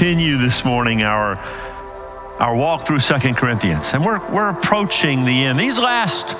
continue 0.00 0.38
this 0.38 0.64
morning 0.64 1.02
our 1.02 1.38
our 2.38 2.56
walk 2.56 2.86
through 2.86 3.00
Second 3.00 3.36
Corinthians, 3.36 3.92
and 3.92 4.02
we're 4.02 4.18
we're 4.30 4.48
approaching 4.48 5.26
the 5.26 5.44
end. 5.44 5.58
These 5.58 5.78
last 5.78 6.38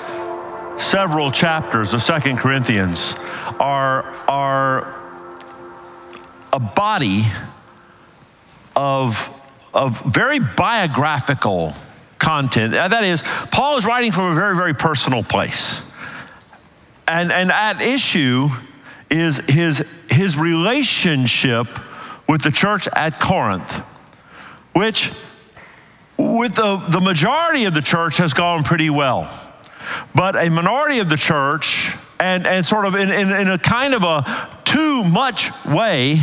several 0.81 1.29
chapters 1.29 1.93
of 1.93 2.01
Second 2.01 2.39
Corinthians 2.39 3.13
are 3.59 4.01
are 4.27 4.99
a 6.51 6.59
body 6.59 7.21
of 8.75 9.29
of 9.75 10.01
very 10.11 10.39
biographical 10.39 11.73
content. 12.17 12.73
Uh, 12.73 12.87
that 12.87 13.03
is, 13.03 13.21
Paul 13.51 13.77
is 13.77 13.85
writing 13.85 14.11
from 14.11 14.31
a 14.31 14.33
very 14.33 14.55
very 14.55 14.73
personal 14.73 15.21
place, 15.21 15.83
and 17.07 17.31
and 17.31 17.51
at 17.51 17.79
issue 17.79 18.49
is 19.11 19.37
his, 19.47 19.85
his 20.09 20.35
relationship 20.35 21.67
with 22.31 22.43
the 22.43 22.51
church 22.51 22.87
at 22.95 23.19
Corinth, 23.19 23.79
which 24.71 25.11
with 26.17 26.55
the, 26.55 26.77
the 26.77 27.01
majority 27.01 27.65
of 27.65 27.73
the 27.73 27.81
church 27.81 28.15
has 28.17 28.31
gone 28.31 28.63
pretty 28.63 28.89
well. 28.89 29.29
But 30.15 30.37
a 30.37 30.49
minority 30.49 30.99
of 30.99 31.09
the 31.09 31.17
church, 31.17 31.93
and, 32.21 32.47
and 32.47 32.65
sort 32.65 32.85
of 32.85 32.95
in, 32.95 33.09
in, 33.09 33.31
in 33.33 33.49
a 33.49 33.57
kind 33.57 33.93
of 33.93 34.03
a 34.03 34.49
too 34.63 35.03
much 35.03 35.51
way, 35.65 36.21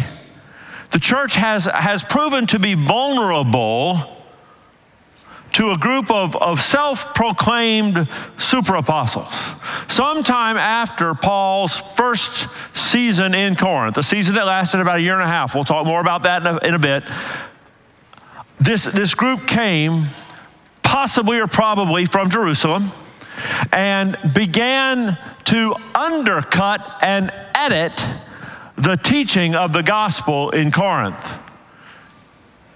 the 0.92 0.98
church 0.98 1.34
has, 1.34 1.66
has 1.66 2.02
proven 2.02 2.46
to 2.46 2.58
be 2.58 2.72
vulnerable 2.72 4.17
to 5.52 5.70
a 5.70 5.78
group 5.78 6.10
of, 6.10 6.36
of 6.36 6.60
self 6.60 7.14
proclaimed 7.14 8.08
super 8.36 8.76
apostles. 8.76 9.54
Sometime 9.88 10.56
after 10.56 11.14
Paul's 11.14 11.76
first 11.96 12.48
season 12.76 13.34
in 13.34 13.56
Corinth, 13.56 13.94
the 13.94 14.02
season 14.02 14.34
that 14.34 14.46
lasted 14.46 14.80
about 14.80 14.98
a 14.98 15.02
year 15.02 15.14
and 15.14 15.22
a 15.22 15.26
half, 15.26 15.54
we'll 15.54 15.64
talk 15.64 15.86
more 15.86 16.00
about 16.00 16.22
that 16.24 16.42
in 16.42 16.48
a, 16.48 16.58
in 16.68 16.74
a 16.74 16.78
bit. 16.78 17.04
This, 18.60 18.84
this 18.84 19.14
group 19.14 19.46
came, 19.46 20.06
possibly 20.82 21.40
or 21.40 21.46
probably 21.46 22.06
from 22.06 22.30
Jerusalem, 22.30 22.90
and 23.72 24.16
began 24.34 25.16
to 25.44 25.74
undercut 25.94 26.98
and 27.02 27.32
edit 27.54 28.04
the 28.76 28.96
teaching 28.96 29.54
of 29.54 29.72
the 29.72 29.82
gospel 29.82 30.50
in 30.50 30.70
Corinth. 30.70 31.38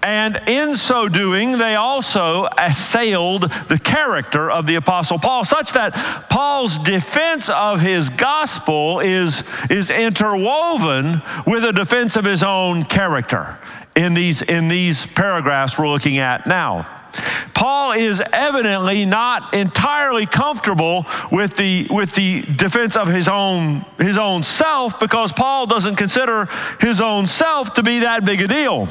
And 0.03 0.41
in 0.47 0.73
so 0.73 1.07
doing, 1.07 1.53
they 1.57 1.75
also 1.75 2.45
assailed 2.57 3.43
the 3.69 3.79
character 3.79 4.51
of 4.51 4.65
the 4.65 4.75
Apostle 4.75 5.17
Paul, 5.17 5.45
such 5.45 5.71
that 5.73 5.93
Paul's 6.29 6.77
defense 6.77 7.49
of 7.49 7.79
his 7.79 8.09
gospel 8.09 8.99
is, 8.99 9.43
is 9.69 9.89
interwoven 9.89 11.21
with 11.47 11.63
a 11.63 11.71
defense 11.71 12.17
of 12.17 12.25
his 12.25 12.43
own 12.43 12.83
character 12.83 13.57
in 13.95 14.13
these, 14.13 14.41
in 14.41 14.67
these 14.67 15.05
paragraphs 15.05 15.79
we're 15.79 15.87
looking 15.87 16.17
at 16.17 16.45
now. 16.47 16.99
Paul 17.53 17.93
is 17.93 18.21
evidently 18.33 19.05
not 19.05 19.53
entirely 19.53 20.25
comfortable 20.25 21.05
with 21.31 21.55
the, 21.55 21.87
with 21.89 22.13
the 22.15 22.41
defense 22.41 22.97
of 22.97 23.07
his 23.07 23.29
own, 23.29 23.85
his 23.99 24.17
own 24.17 24.43
self 24.43 24.99
because 24.99 25.31
Paul 25.31 25.65
doesn't 25.67 25.95
consider 25.95 26.49
his 26.81 26.99
own 26.99 27.25
self 27.25 27.75
to 27.75 27.83
be 27.83 27.99
that 27.99 28.25
big 28.25 28.41
a 28.41 28.47
deal. 28.47 28.89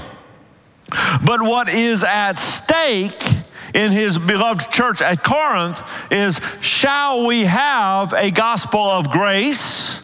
But 1.25 1.43
what 1.43 1.69
is 1.69 2.05
at 2.05 2.35
stake 2.35 3.23
in 3.75 3.91
his 3.91 4.19
beloved 4.19 4.71
church 4.71 5.01
at 5.03 5.25
Corinth 5.25 5.83
is 6.11 6.41
shall 6.61 7.27
we 7.27 7.45
have 7.45 8.13
a 8.13 8.31
gospel 8.31 8.81
of 8.81 9.11
grace? 9.11 10.01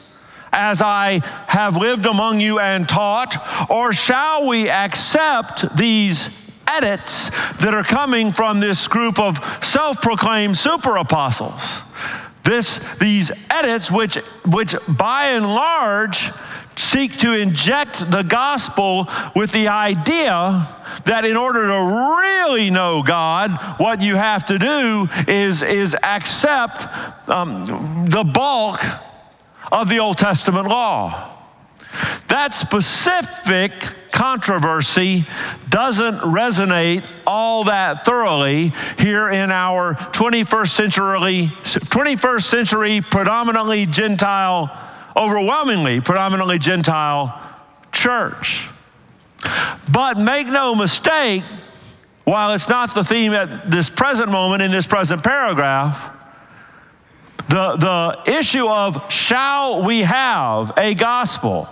As 0.50 0.80
I 0.80 1.20
have 1.48 1.76
lived 1.76 2.06
among 2.06 2.40
you 2.40 2.58
and 2.58 2.88
taught, 2.88 3.68
or 3.70 3.92
shall 3.92 4.48
we 4.48 4.70
accept 4.70 5.76
these 5.76 6.30
edits 6.66 7.28
that 7.58 7.74
are 7.74 7.84
coming 7.84 8.32
from 8.32 8.60
this 8.60 8.88
group 8.88 9.20
of 9.20 9.38
self 9.62 10.00
proclaimed 10.00 10.56
super 10.56 10.96
apostles? 10.96 11.82
This, 12.44 12.78
these 12.98 13.30
edits, 13.50 13.90
which, 13.90 14.16
which 14.46 14.74
by 14.88 15.32
and 15.32 15.46
large 15.46 16.30
seek 16.88 17.18
to 17.18 17.34
inject 17.34 18.10
the 18.10 18.22
gospel 18.22 19.08
with 19.36 19.52
the 19.52 19.68
idea 19.68 20.66
that 21.04 21.24
in 21.24 21.36
order 21.36 21.66
to 21.66 22.18
really 22.22 22.70
know 22.70 23.02
God, 23.02 23.50
what 23.78 24.00
you 24.00 24.16
have 24.16 24.46
to 24.46 24.58
do 24.58 25.06
is, 25.26 25.62
is 25.62 25.94
accept 26.02 27.28
um, 27.28 28.06
the 28.06 28.24
bulk 28.24 28.80
of 29.70 29.88
the 29.88 29.98
Old 29.98 30.16
Testament 30.16 30.66
law. 30.66 31.34
That 32.28 32.54
specific 32.54 33.72
controversy 34.10 35.26
doesn't 35.68 36.18
resonate 36.18 37.06
all 37.26 37.64
that 37.64 38.04
thoroughly 38.04 38.72
here 38.98 39.28
in 39.28 39.50
our 39.50 39.94
21st 39.94 40.68
century, 40.68 41.50
21st 41.62 42.42
century 42.42 43.00
predominantly 43.00 43.86
Gentile 43.86 44.87
overwhelmingly 45.18 46.00
predominantly 46.00 46.58
Gentile 46.58 47.40
church. 47.92 48.68
But 49.92 50.18
make 50.18 50.46
no 50.46 50.74
mistake, 50.74 51.42
while 52.24 52.52
it's 52.52 52.68
not 52.68 52.94
the 52.94 53.04
theme 53.04 53.32
at 53.32 53.70
this 53.70 53.90
present 53.90 54.30
moment 54.30 54.62
in 54.62 54.70
this 54.70 54.86
present 54.86 55.24
paragraph, 55.24 56.14
the, 57.48 57.76
the 57.76 58.38
issue 58.38 58.68
of 58.68 59.10
shall 59.10 59.84
we 59.84 60.00
have 60.00 60.72
a 60.76 60.94
gospel 60.94 61.68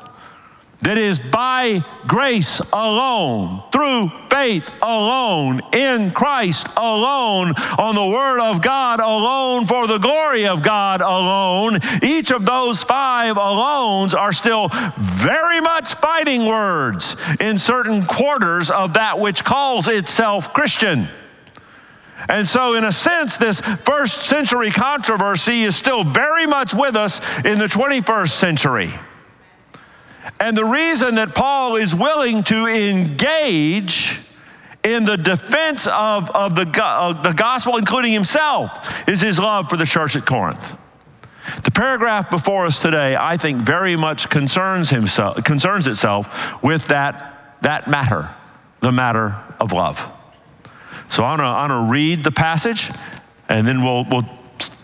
that 0.80 0.98
is 0.98 1.18
by 1.18 1.80
grace 2.06 2.60
alone, 2.72 3.62
through 3.72 4.10
faith 4.30 4.70
alone, 4.82 5.60
in 5.72 6.10
Christ 6.10 6.66
alone, 6.76 7.54
on 7.78 7.94
the 7.94 8.06
Word 8.06 8.40
of 8.40 8.60
God 8.60 9.00
alone, 9.00 9.66
for 9.66 9.86
the 9.86 9.98
glory 9.98 10.46
of 10.46 10.62
God 10.62 11.00
alone. 11.00 11.78
Each 12.02 12.30
of 12.30 12.44
those 12.44 12.82
five 12.82 13.36
alones 13.36 14.14
are 14.14 14.32
still 14.32 14.68
very 14.98 15.60
much 15.60 15.94
fighting 15.94 16.46
words 16.46 17.16
in 17.40 17.56
certain 17.58 18.04
quarters 18.04 18.70
of 18.70 18.94
that 18.94 19.18
which 19.18 19.44
calls 19.44 19.88
itself 19.88 20.52
Christian. 20.52 21.08
And 22.28 22.46
so, 22.46 22.74
in 22.74 22.84
a 22.84 22.92
sense, 22.92 23.36
this 23.36 23.60
first 23.60 24.22
century 24.22 24.70
controversy 24.70 25.62
is 25.62 25.76
still 25.76 26.02
very 26.02 26.46
much 26.46 26.74
with 26.74 26.96
us 26.96 27.20
in 27.44 27.58
the 27.58 27.66
21st 27.66 28.30
century. 28.30 28.92
And 30.40 30.56
the 30.56 30.64
reason 30.64 31.14
that 31.16 31.34
Paul 31.34 31.76
is 31.76 31.94
willing 31.94 32.42
to 32.44 32.66
engage 32.66 34.20
in 34.84 35.04
the 35.04 35.16
defense 35.16 35.86
of, 35.88 36.30
of 36.30 36.54
the, 36.54 36.70
uh, 36.82 37.20
the 37.22 37.32
gospel, 37.32 37.76
including 37.76 38.12
himself, 38.12 39.08
is 39.08 39.20
his 39.20 39.38
love 39.38 39.68
for 39.68 39.76
the 39.76 39.86
church 39.86 40.14
at 40.14 40.24
Corinth. 40.24 40.76
The 41.64 41.70
paragraph 41.70 42.30
before 42.30 42.66
us 42.66 42.80
today, 42.82 43.16
I 43.16 43.36
think, 43.36 43.62
very 43.62 43.96
much 43.96 44.28
concerns, 44.28 44.90
himself, 44.90 45.42
concerns 45.44 45.86
itself 45.86 46.62
with 46.62 46.88
that, 46.88 47.56
that 47.62 47.88
matter, 47.88 48.30
the 48.80 48.92
matter 48.92 49.36
of 49.60 49.72
love. 49.72 50.08
So 51.08 51.24
I'm 51.24 51.38
going 51.38 51.86
to 51.86 51.90
read 51.90 52.24
the 52.24 52.32
passage, 52.32 52.90
and 53.48 53.66
then 53.66 53.82
we'll, 53.82 54.04
we'll 54.04 54.28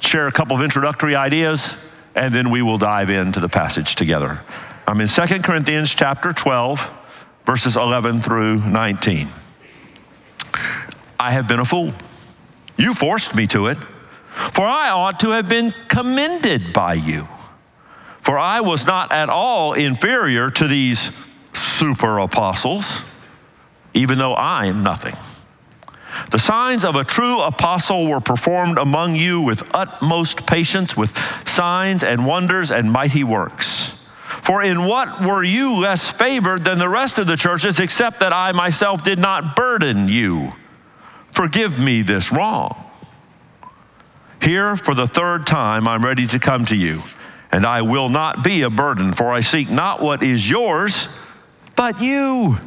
share 0.00 0.28
a 0.28 0.32
couple 0.32 0.56
of 0.56 0.62
introductory 0.62 1.14
ideas, 1.14 1.76
and 2.14 2.34
then 2.34 2.50
we 2.50 2.62
will 2.62 2.78
dive 2.78 3.10
into 3.10 3.40
the 3.40 3.48
passage 3.48 3.94
together. 3.94 4.40
I'm 4.86 5.00
in 5.00 5.06
2 5.06 5.40
Corinthians 5.40 5.94
chapter 5.94 6.32
12, 6.32 6.90
verses 7.46 7.76
11 7.76 8.20
through 8.20 8.56
19. 8.56 9.28
I 11.20 11.30
have 11.30 11.46
been 11.46 11.60
a 11.60 11.64
fool. 11.64 11.92
You 12.76 12.92
forced 12.92 13.36
me 13.36 13.46
to 13.48 13.68
it, 13.68 13.78
for 14.32 14.66
I 14.66 14.90
ought 14.90 15.20
to 15.20 15.30
have 15.30 15.48
been 15.48 15.72
commended 15.86 16.72
by 16.72 16.94
you. 16.94 17.28
For 18.22 18.38
I 18.38 18.60
was 18.60 18.84
not 18.84 19.12
at 19.12 19.28
all 19.28 19.72
inferior 19.72 20.50
to 20.50 20.66
these 20.66 21.12
super 21.52 22.18
apostles, 22.18 23.04
even 23.94 24.18
though 24.18 24.34
I 24.34 24.66
am 24.66 24.82
nothing. 24.82 25.14
The 26.30 26.38
signs 26.38 26.84
of 26.84 26.96
a 26.96 27.04
true 27.04 27.40
apostle 27.40 28.08
were 28.08 28.20
performed 28.20 28.78
among 28.78 29.14
you 29.14 29.40
with 29.40 29.62
utmost 29.72 30.44
patience, 30.44 30.96
with 30.96 31.16
signs 31.46 32.02
and 32.02 32.26
wonders 32.26 32.72
and 32.72 32.90
mighty 32.90 33.22
works. 33.22 33.91
For 34.42 34.60
in 34.62 34.84
what 34.84 35.24
were 35.24 35.44
you 35.44 35.78
less 35.78 36.08
favored 36.08 36.64
than 36.64 36.78
the 36.78 36.88
rest 36.88 37.18
of 37.18 37.28
the 37.28 37.36
churches, 37.36 37.78
except 37.78 38.20
that 38.20 38.32
I 38.32 38.50
myself 38.52 39.04
did 39.04 39.20
not 39.20 39.54
burden 39.54 40.08
you? 40.08 40.52
Forgive 41.30 41.78
me 41.78 42.02
this 42.02 42.32
wrong. 42.32 42.90
Here, 44.42 44.76
for 44.76 44.94
the 44.94 45.06
third 45.06 45.46
time, 45.46 45.86
I'm 45.86 46.04
ready 46.04 46.26
to 46.26 46.40
come 46.40 46.64
to 46.66 46.76
you, 46.76 47.02
and 47.52 47.64
I 47.64 47.82
will 47.82 48.08
not 48.08 48.42
be 48.42 48.62
a 48.62 48.70
burden, 48.70 49.14
for 49.14 49.32
I 49.32 49.40
seek 49.40 49.70
not 49.70 50.02
what 50.02 50.24
is 50.24 50.50
yours, 50.50 51.08
but 51.76 52.00
you. 52.00 52.58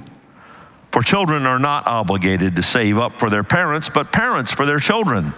For 0.93 1.01
children 1.01 1.45
are 1.45 1.59
not 1.59 1.85
obligated 1.87 2.55
to 2.55 2.63
save 2.63 2.97
up 2.97 3.19
for 3.19 3.29
their 3.29 3.43
parents, 3.43 3.89
but 3.89 4.13
parents 4.13 4.49
for 4.49 4.65
their 4.65 4.79
children. 4.79 5.33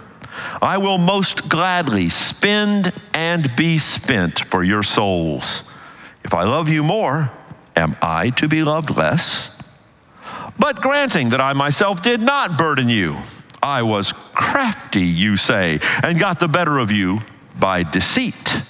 I 0.62 0.78
will 0.78 0.98
most 0.98 1.48
gladly 1.48 2.08
spend 2.10 2.92
and 3.12 3.50
be 3.56 3.78
spent 3.78 4.44
for 4.46 4.62
your 4.62 4.84
souls. 4.84 5.64
If 6.28 6.34
I 6.34 6.44
love 6.44 6.68
you 6.68 6.82
more, 6.82 7.30
am 7.74 7.96
I 8.02 8.28
to 8.36 8.48
be 8.48 8.62
loved 8.62 8.94
less? 8.94 9.58
But 10.58 10.82
granting 10.82 11.30
that 11.30 11.40
I 11.40 11.54
myself 11.54 12.02
did 12.02 12.20
not 12.20 12.58
burden 12.58 12.90
you, 12.90 13.16
I 13.62 13.82
was 13.82 14.12
crafty, 14.12 15.06
you 15.06 15.38
say, 15.38 15.78
and 16.02 16.20
got 16.20 16.38
the 16.38 16.46
better 16.46 16.76
of 16.76 16.92
you 16.92 17.18
by 17.58 17.82
deceit. 17.82 18.62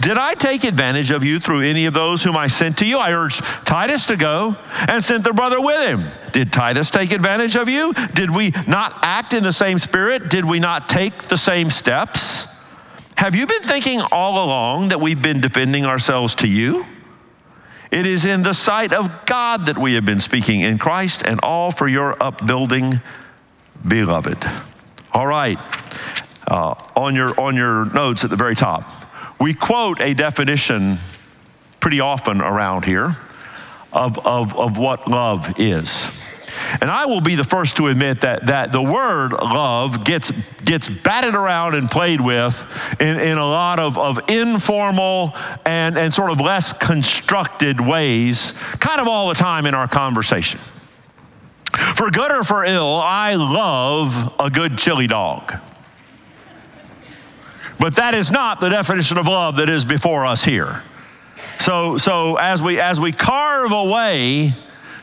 Did 0.00 0.16
I 0.16 0.32
take 0.32 0.64
advantage 0.64 1.10
of 1.10 1.22
you 1.22 1.38
through 1.38 1.68
any 1.68 1.84
of 1.84 1.92
those 1.92 2.22
whom 2.22 2.38
I 2.38 2.46
sent 2.46 2.78
to 2.78 2.86
you? 2.86 2.98
I 2.98 3.12
urged 3.12 3.44
Titus 3.66 4.06
to 4.06 4.16
go 4.16 4.56
and 4.88 5.04
sent 5.04 5.24
the 5.24 5.34
brother 5.34 5.60
with 5.60 5.86
him. 5.86 6.08
Did 6.32 6.50
Titus 6.50 6.90
take 6.90 7.12
advantage 7.12 7.56
of 7.56 7.68
you? 7.68 7.92
Did 8.14 8.34
we 8.34 8.52
not 8.66 9.00
act 9.02 9.34
in 9.34 9.42
the 9.42 9.52
same 9.52 9.76
spirit? 9.76 10.30
Did 10.30 10.46
we 10.46 10.58
not 10.58 10.88
take 10.88 11.24
the 11.24 11.36
same 11.36 11.68
steps? 11.68 12.48
Have 13.20 13.36
you 13.36 13.46
been 13.46 13.64
thinking 13.64 14.00
all 14.00 14.42
along 14.42 14.88
that 14.88 14.98
we've 14.98 15.20
been 15.20 15.42
defending 15.42 15.84
ourselves 15.84 16.34
to 16.36 16.48
you? 16.48 16.86
It 17.90 18.06
is 18.06 18.24
in 18.24 18.42
the 18.42 18.54
sight 18.54 18.94
of 18.94 19.26
God 19.26 19.66
that 19.66 19.76
we 19.76 19.92
have 19.92 20.06
been 20.06 20.20
speaking 20.20 20.62
in 20.62 20.78
Christ 20.78 21.22
and 21.26 21.38
all 21.42 21.70
for 21.70 21.86
your 21.86 22.16
upbuilding, 22.18 23.02
beloved. 23.86 24.38
All 25.12 25.26
right. 25.26 25.58
Uh, 26.48 26.74
on, 26.96 27.14
your, 27.14 27.38
on 27.38 27.56
your 27.56 27.92
notes 27.92 28.24
at 28.24 28.30
the 28.30 28.36
very 28.36 28.54
top, 28.54 28.84
we 29.38 29.52
quote 29.52 30.00
a 30.00 30.14
definition 30.14 30.96
pretty 31.78 32.00
often 32.00 32.40
around 32.40 32.86
here 32.86 33.14
of, 33.92 34.18
of, 34.26 34.56
of 34.56 34.78
what 34.78 35.08
love 35.08 35.60
is. 35.60 36.09
And 36.80 36.90
I 36.90 37.06
will 37.06 37.20
be 37.20 37.34
the 37.34 37.44
first 37.44 37.76
to 37.76 37.88
admit 37.88 38.20
that, 38.20 38.46
that 38.46 38.72
the 38.72 38.82
word 38.82 39.32
love 39.32 40.04
gets, 40.04 40.30
gets 40.64 40.88
batted 40.88 41.34
around 41.34 41.74
and 41.74 41.90
played 41.90 42.20
with 42.20 42.66
in, 43.00 43.18
in 43.18 43.38
a 43.38 43.46
lot 43.46 43.78
of, 43.78 43.98
of 43.98 44.20
informal 44.28 45.34
and, 45.64 45.98
and 45.98 46.12
sort 46.12 46.30
of 46.30 46.40
less 46.40 46.72
constructed 46.72 47.80
ways, 47.80 48.52
kind 48.78 49.00
of 49.00 49.08
all 49.08 49.28
the 49.28 49.34
time 49.34 49.66
in 49.66 49.74
our 49.74 49.88
conversation. 49.88 50.60
For 51.72 52.10
good 52.10 52.30
or 52.32 52.44
for 52.44 52.64
ill, 52.64 52.96
I 52.96 53.34
love 53.34 54.34
a 54.38 54.50
good 54.50 54.78
chili 54.78 55.06
dog. 55.06 55.54
But 57.78 57.96
that 57.96 58.14
is 58.14 58.30
not 58.30 58.60
the 58.60 58.68
definition 58.68 59.16
of 59.16 59.26
love 59.26 59.56
that 59.56 59.68
is 59.68 59.84
before 59.84 60.26
us 60.26 60.44
here. 60.44 60.82
So, 61.58 61.98
so 61.98 62.36
as, 62.36 62.62
we, 62.62 62.80
as 62.80 63.00
we 63.00 63.12
carve 63.12 63.72
away 63.72 64.54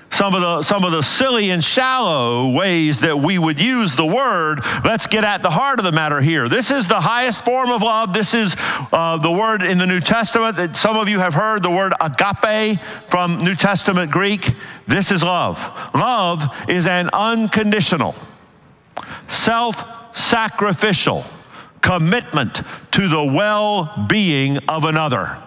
some 0.10 0.34
of 0.34 0.42
the 0.42 0.62
some 0.64 0.84
of 0.84 0.92
the 0.92 1.02
silly 1.04 1.52
and 1.52 1.64
shallow 1.64 2.52
ways 2.52 3.02
that 3.02 3.20
we 3.20 3.38
would 3.38 3.62
use 3.62 3.96
the 3.96 4.06
word. 4.06 4.62
Let's 4.84 5.06
get 5.08 5.24
at 5.24 5.44
the 5.44 5.50
heart 5.50 5.80
of 5.80 5.86
the 5.86 5.92
matter 5.92 6.22
here. 6.22 6.50
This 6.50 6.72
is 6.72 6.88
the 6.88 7.00
highest 7.00 7.46
form 7.46 7.70
of 7.70 7.82
love. 7.82 8.14
This 8.14 8.34
is 8.34 8.56
uh, 8.92 9.18
the 9.18 9.32
word 9.32 9.62
in 9.62 9.78
the 9.78 9.86
new 9.86 10.00
testament 10.00 10.56
that 10.58 10.76
some 10.76 10.98
of 10.98 11.08
you 11.08 11.20
have 11.20 11.34
heard 11.34 11.62
the 11.62 11.70
word 11.70 11.94
agape 12.02 12.80
from 13.10 13.38
new 13.38 13.54
testament 13.56 14.12
greek. 14.12 14.54
This 14.88 15.12
is 15.12 15.22
love. 15.22 15.60
Love 15.94 16.46
is 16.68 16.88
an 16.88 17.10
unconditional 17.14 18.16
self-sacrificial 19.28 21.26
commitment 21.82 22.62
to 22.92 23.08
the 23.08 23.24
well-being 23.24 24.58
of 24.68 24.84
another 24.84 25.38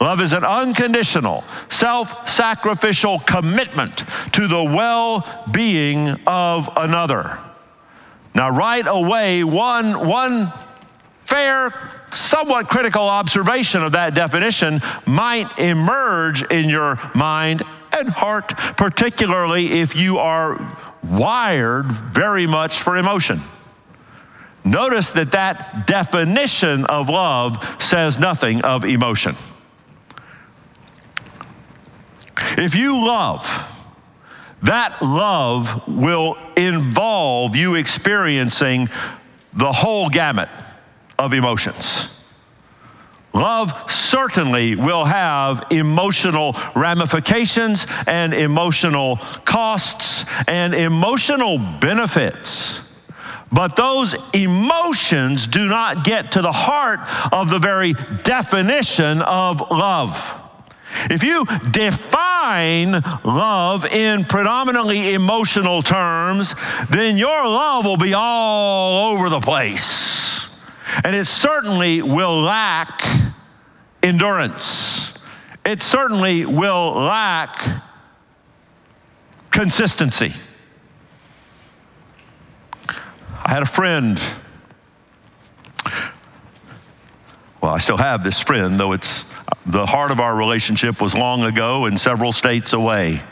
Love 0.00 0.20
is 0.20 0.32
an 0.32 0.44
unconditional, 0.44 1.42
self 1.68 2.28
sacrificial 2.28 3.18
commitment 3.20 4.04
to 4.32 4.46
the 4.46 4.62
well 4.62 5.24
being 5.50 6.10
of 6.26 6.68
another. 6.76 7.38
Now, 8.34 8.50
right 8.50 8.84
away, 8.86 9.42
one, 9.42 10.06
one 10.06 10.52
fair, 11.24 11.74
somewhat 12.12 12.68
critical 12.68 13.02
observation 13.02 13.82
of 13.82 13.92
that 13.92 14.14
definition 14.14 14.80
might 15.04 15.58
emerge 15.58 16.44
in 16.44 16.68
your 16.68 16.98
mind 17.14 17.62
and 17.92 18.08
heart, 18.08 18.56
particularly 18.76 19.80
if 19.80 19.96
you 19.96 20.18
are 20.18 20.78
wired 21.02 21.90
very 21.90 22.46
much 22.46 22.80
for 22.80 22.96
emotion. 22.96 23.40
Notice 24.64 25.12
that 25.12 25.32
that 25.32 25.86
definition 25.86 26.84
of 26.84 27.08
love 27.08 27.82
says 27.82 28.20
nothing 28.20 28.62
of 28.62 28.84
emotion. 28.84 29.34
If 32.56 32.74
you 32.74 33.04
love, 33.04 33.44
that 34.62 35.02
love 35.02 35.86
will 35.86 36.36
involve 36.56 37.54
you 37.54 37.74
experiencing 37.74 38.88
the 39.52 39.72
whole 39.72 40.08
gamut 40.08 40.48
of 41.18 41.32
emotions. 41.32 42.14
Love 43.34 43.90
certainly 43.90 44.74
will 44.74 45.04
have 45.04 45.66
emotional 45.70 46.56
ramifications 46.74 47.86
and 48.06 48.32
emotional 48.32 49.16
costs 49.44 50.24
and 50.48 50.74
emotional 50.74 51.58
benefits. 51.58 52.84
But 53.52 53.76
those 53.76 54.14
emotions 54.34 55.46
do 55.46 55.68
not 55.68 56.04
get 56.04 56.32
to 56.32 56.42
the 56.42 56.52
heart 56.52 57.00
of 57.32 57.48
the 57.50 57.58
very 57.58 57.92
definition 58.24 59.22
of 59.22 59.70
love. 59.70 60.47
If 61.10 61.22
you 61.22 61.44
define 61.70 63.02
love 63.24 63.84
in 63.84 64.24
predominantly 64.24 65.14
emotional 65.14 65.82
terms, 65.82 66.54
then 66.90 67.16
your 67.16 67.44
love 67.46 67.84
will 67.84 67.96
be 67.96 68.14
all 68.14 69.12
over 69.12 69.28
the 69.28 69.40
place. 69.40 70.48
And 71.04 71.14
it 71.14 71.26
certainly 71.26 72.02
will 72.02 72.40
lack 72.40 73.02
endurance. 74.02 75.18
It 75.64 75.82
certainly 75.82 76.46
will 76.46 76.92
lack 76.94 77.82
consistency. 79.50 80.32
I 83.44 83.50
had 83.52 83.62
a 83.62 83.66
friend. 83.66 84.20
Well, 87.60 87.74
I 87.74 87.78
still 87.78 87.96
have 87.96 88.22
this 88.22 88.40
friend, 88.40 88.78
though 88.78 88.92
it's 88.92 89.27
the 89.66 89.86
heart 89.86 90.10
of 90.10 90.20
our 90.20 90.34
relationship 90.34 91.00
was 91.00 91.14
long 91.14 91.44
ago 91.44 91.86
and 91.86 91.98
several 91.98 92.32
states 92.32 92.72
away, 92.72 93.22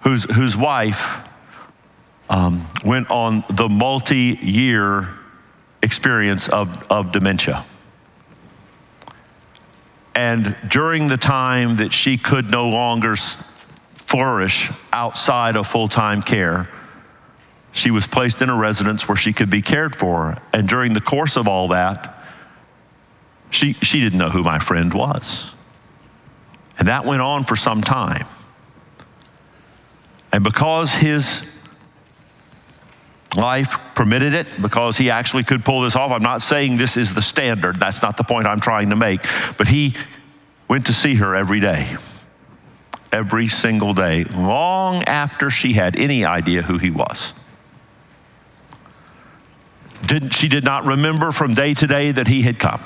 whose, 0.00 0.24
whose 0.24 0.56
wife 0.56 1.26
um, 2.28 2.66
went 2.84 3.10
on 3.10 3.44
the 3.50 3.68
multi 3.68 4.38
year 4.42 5.08
experience 5.82 6.48
of, 6.48 6.86
of 6.90 7.12
dementia. 7.12 7.64
And 10.14 10.56
during 10.68 11.08
the 11.08 11.16
time 11.16 11.76
that 11.76 11.92
she 11.92 12.18
could 12.18 12.50
no 12.50 12.68
longer 12.68 13.16
flourish 13.94 14.70
outside 14.92 15.56
of 15.56 15.66
full 15.66 15.88
time 15.88 16.22
care, 16.22 16.68
she 17.72 17.90
was 17.90 18.06
placed 18.06 18.42
in 18.42 18.50
a 18.50 18.56
residence 18.56 19.08
where 19.08 19.16
she 19.16 19.32
could 19.32 19.50
be 19.50 19.62
cared 19.62 19.94
for. 19.94 20.36
And 20.52 20.68
during 20.68 20.92
the 20.92 21.00
course 21.00 21.36
of 21.36 21.48
all 21.48 21.68
that, 21.68 22.19
she, 23.50 23.74
she 23.74 24.00
didn't 24.00 24.18
know 24.18 24.30
who 24.30 24.42
my 24.42 24.58
friend 24.58 24.92
was. 24.94 25.52
And 26.78 26.88
that 26.88 27.04
went 27.04 27.20
on 27.20 27.44
for 27.44 27.56
some 27.56 27.82
time. 27.82 28.26
And 30.32 30.42
because 30.42 30.94
his 30.94 31.46
life 33.36 33.76
permitted 33.94 34.32
it, 34.32 34.46
because 34.62 34.96
he 34.96 35.10
actually 35.10 35.42
could 35.42 35.64
pull 35.64 35.82
this 35.82 35.96
off, 35.96 36.12
I'm 36.12 36.22
not 36.22 36.40
saying 36.40 36.76
this 36.76 36.96
is 36.96 37.14
the 37.14 37.22
standard. 37.22 37.76
That's 37.76 38.00
not 38.00 38.16
the 38.16 38.24
point 38.24 38.46
I'm 38.46 38.60
trying 38.60 38.90
to 38.90 38.96
make. 38.96 39.20
But 39.58 39.66
he 39.66 39.94
went 40.68 40.86
to 40.86 40.92
see 40.92 41.16
her 41.16 41.34
every 41.34 41.60
day, 41.60 41.96
every 43.12 43.48
single 43.48 43.92
day, 43.92 44.24
long 44.24 45.02
after 45.04 45.50
she 45.50 45.72
had 45.72 45.96
any 45.96 46.24
idea 46.24 46.62
who 46.62 46.78
he 46.78 46.90
was. 46.90 47.34
Didn't, 50.06 50.30
she 50.30 50.48
did 50.48 50.64
not 50.64 50.86
remember 50.86 51.30
from 51.30 51.52
day 51.52 51.74
to 51.74 51.86
day 51.86 52.12
that 52.12 52.26
he 52.26 52.42
had 52.42 52.58
come 52.58 52.80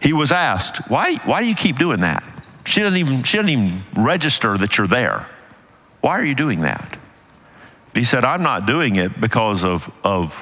he 0.00 0.12
was 0.12 0.32
asked, 0.32 0.90
why, 0.90 1.16
why 1.24 1.42
do 1.42 1.48
you 1.48 1.54
keep 1.54 1.78
doing 1.78 2.00
that? 2.00 2.24
She 2.64 2.80
doesn't, 2.80 2.98
even, 2.98 3.22
she 3.22 3.36
doesn't 3.36 3.50
even 3.50 3.82
register 3.94 4.56
that 4.56 4.78
you're 4.78 4.86
there. 4.86 5.26
Why 6.00 6.18
are 6.18 6.24
you 6.24 6.34
doing 6.34 6.60
that? 6.62 6.98
He 7.94 8.04
said, 8.04 8.24
I'm 8.24 8.42
not 8.42 8.66
doing 8.66 8.96
it 8.96 9.20
because 9.20 9.64
of, 9.64 9.90
of 10.04 10.34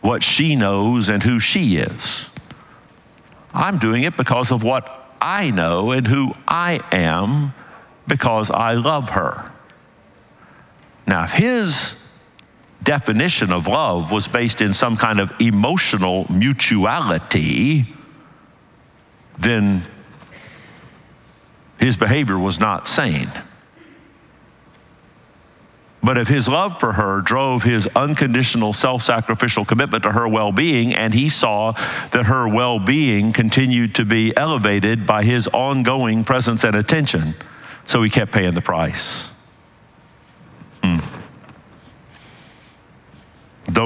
what 0.00 0.22
she 0.22 0.56
knows 0.56 1.08
and 1.08 1.22
who 1.22 1.38
she 1.38 1.76
is. 1.76 2.28
I'm 3.52 3.78
doing 3.78 4.02
it 4.02 4.16
because 4.16 4.50
of 4.50 4.62
what 4.62 5.14
I 5.20 5.50
know 5.50 5.90
and 5.90 6.06
who 6.06 6.32
I 6.48 6.80
am 6.92 7.52
because 8.06 8.50
I 8.50 8.74
love 8.74 9.10
her. 9.10 9.50
Now, 11.06 11.24
if 11.24 11.32
his 11.32 12.06
definition 12.82 13.52
of 13.52 13.66
love 13.66 14.10
was 14.10 14.26
based 14.28 14.60
in 14.60 14.72
some 14.72 14.96
kind 14.96 15.20
of 15.20 15.32
emotional 15.40 16.26
mutuality, 16.32 17.84
then 19.40 19.82
his 21.78 21.96
behavior 21.96 22.38
was 22.38 22.60
not 22.60 22.86
sane. 22.86 23.30
But 26.02 26.16
if 26.16 26.28
his 26.28 26.48
love 26.48 26.80
for 26.80 26.94
her 26.94 27.20
drove 27.20 27.62
his 27.62 27.86
unconditional 27.94 28.72
self 28.72 29.02
sacrificial 29.02 29.64
commitment 29.64 30.02
to 30.04 30.12
her 30.12 30.26
well 30.26 30.50
being, 30.50 30.94
and 30.94 31.12
he 31.12 31.28
saw 31.28 31.72
that 32.12 32.26
her 32.26 32.48
well 32.48 32.78
being 32.78 33.32
continued 33.32 33.94
to 33.96 34.04
be 34.04 34.34
elevated 34.36 35.06
by 35.06 35.24
his 35.24 35.46
ongoing 35.48 36.24
presence 36.24 36.64
and 36.64 36.74
attention, 36.74 37.34
so 37.84 38.02
he 38.02 38.08
kept 38.08 38.32
paying 38.32 38.54
the 38.54 38.62
price. 38.62 39.30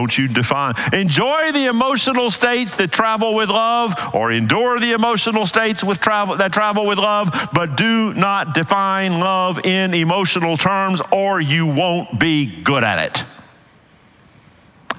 Don't 0.04 0.18
you 0.18 0.28
define. 0.28 0.74
Enjoy 0.92 1.50
the 1.52 1.64
emotional 1.64 2.30
states 2.30 2.76
that 2.76 2.92
travel 2.92 3.34
with 3.34 3.48
love, 3.48 3.94
or 4.12 4.30
endure 4.32 4.78
the 4.78 4.92
emotional 4.92 5.46
states 5.46 5.82
with 5.82 5.98
travel, 5.98 6.36
that 6.36 6.52
travel 6.52 6.84
with 6.84 6.98
love, 6.98 7.48
but 7.54 7.78
do 7.78 8.12
not 8.12 8.52
define 8.52 9.18
love 9.18 9.64
in 9.64 9.94
emotional 9.94 10.58
terms, 10.58 11.00
or 11.10 11.40
you 11.40 11.66
won't 11.66 12.18
be 12.18 12.44
good 12.44 12.84
at 12.84 12.98
it. 12.98 13.33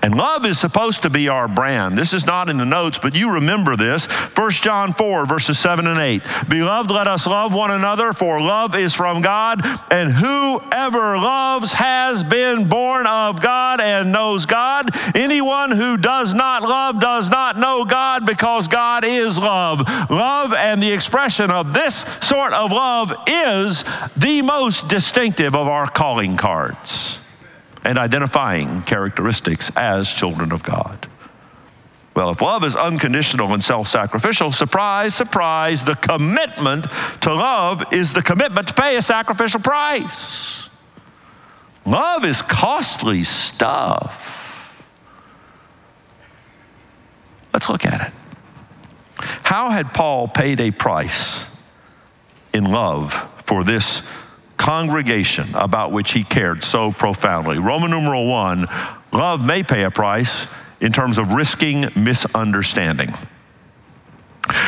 And 0.05 0.13
love 0.13 0.45
is 0.45 0.59
supposed 0.59 1.01
to 1.01 1.09
be 1.09 1.29
our 1.29 1.47
brand. 1.47 1.97
This 1.97 2.13
is 2.13 2.27
not 2.27 2.47
in 2.47 2.57
the 2.57 2.63
notes, 2.63 2.99
but 2.99 3.15
you 3.15 3.33
remember 3.33 3.75
this. 3.75 4.05
1 4.05 4.51
John 4.51 4.93
4, 4.93 5.25
verses 5.25 5.57
7 5.57 5.87
and 5.87 5.97
8. 5.97 6.21
Beloved, 6.47 6.91
let 6.91 7.07
us 7.07 7.25
love 7.25 7.55
one 7.55 7.71
another, 7.71 8.13
for 8.13 8.39
love 8.39 8.75
is 8.75 8.93
from 8.93 9.23
God, 9.23 9.61
and 9.89 10.11
whoever 10.11 11.17
loves 11.17 11.73
has 11.73 12.23
been 12.23 12.69
born 12.69 13.07
of 13.07 13.41
God 13.41 13.81
and 13.81 14.11
knows 14.11 14.45
God. 14.45 14.91
Anyone 15.15 15.71
who 15.71 15.97
does 15.97 16.35
not 16.35 16.61
love 16.61 16.99
does 16.99 17.31
not 17.31 17.57
know 17.57 17.83
God, 17.83 18.27
because 18.27 18.67
God 18.67 19.03
is 19.03 19.39
love. 19.39 19.79
Love 20.11 20.53
and 20.53 20.83
the 20.83 20.91
expression 20.91 21.49
of 21.49 21.73
this 21.73 22.01
sort 22.21 22.53
of 22.53 22.71
love 22.71 23.11
is 23.25 23.83
the 24.15 24.43
most 24.43 24.87
distinctive 24.87 25.55
of 25.55 25.67
our 25.67 25.87
calling 25.87 26.37
cards 26.37 27.17
and 27.85 27.97
identifying 27.97 28.81
characteristics 28.81 29.71
as 29.75 30.11
children 30.11 30.51
of 30.51 30.63
God. 30.63 31.07
Well, 32.15 32.31
if 32.31 32.41
love 32.41 32.63
is 32.63 32.75
unconditional 32.75 33.53
and 33.53 33.63
self 33.63 33.87
sacrificial, 33.87 34.51
surprise, 34.51 35.13
surprise, 35.13 35.83
the 35.83 35.95
commitment 35.95 36.87
to 37.21 37.33
love 37.33 37.93
is 37.93 38.13
the 38.13 38.23
commitment 38.23 38.69
to 38.69 38.73
pay 38.73 38.95
a 38.95 39.01
sacrificial 39.01 39.59
price. 39.59 40.69
Love 41.85 42.25
is 42.25 42.41
costly 42.41 43.23
stuff. 43.23 44.83
Let's 47.53 47.69
look 47.69 47.85
at 47.85 48.07
it. 48.07 48.13
How 49.43 49.69
had 49.69 49.93
Paul 49.93 50.27
paid 50.27 50.59
a 50.59 50.71
price 50.71 51.55
in 52.53 52.65
love 52.65 53.13
for 53.43 53.63
this 53.63 54.01
congregation 54.65 55.47
about 55.53 55.91
which 55.91 56.11
he 56.11 56.23
cared 56.23 56.63
so 56.63 56.91
profoundly. 56.91 57.59
Roman 57.59 57.91
numeral 57.91 58.25
one 58.25 58.65
love 59.13 59.45
may 59.45 59.61
pay 59.61 59.83
a 59.83 59.91
price 59.91 60.47
in 60.81 60.91
terms 60.91 61.19
of 61.19 61.33
risking 61.33 61.91
misunderstanding. 61.95 63.13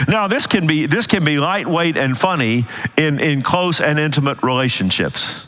Now, 0.08 0.28
this 0.28 0.46
can 0.46 0.68
be, 0.68 0.86
this 0.86 1.08
can 1.08 1.26
be 1.26 1.40
lightweight 1.40 1.98
and 1.98 2.16
funny 2.16 2.66
in, 2.96 3.20
in 3.20 3.42
close 3.42 3.82
and 3.82 3.98
intimate 3.98 4.44
relationships. 4.44 5.48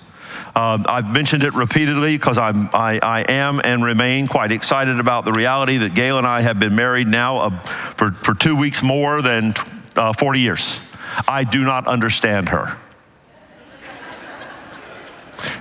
Uh, 0.56 0.80
I've 0.84 1.14
mentioned 1.14 1.44
it 1.44 1.54
repeatedly 1.54 2.18
because 2.18 2.40
I, 2.40 2.50
I 2.74 3.26
am 3.30 3.62
and 3.64 3.84
remain 3.84 4.26
quite 4.26 4.52
excited 4.52 5.00
about 5.00 5.26
the 5.26 5.32
reality 5.32 5.78
that 5.78 5.94
Gail 5.94 6.18
and 6.18 6.26
I 6.26 6.42
have 6.42 6.60
been 6.60 6.76
married 6.76 7.08
now 7.08 7.38
uh, 7.38 7.50
for, 7.60 8.14
for 8.14 8.34
two 8.34 8.56
weeks 8.56 8.82
more 8.82 9.22
than 9.22 9.54
uh, 9.96 10.12
40 10.14 10.40
years. 10.40 10.82
I 11.28 11.44
do 11.44 11.64
not 11.64 11.88
understand 11.88 12.50
her. 12.50 12.76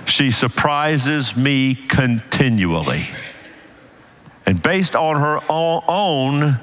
She 0.05 0.31
surprises 0.31 1.35
me 1.35 1.75
continually. 1.75 3.07
And 4.45 4.61
based 4.61 4.95
on 4.95 5.17
her 5.17 5.39
own 5.49 6.59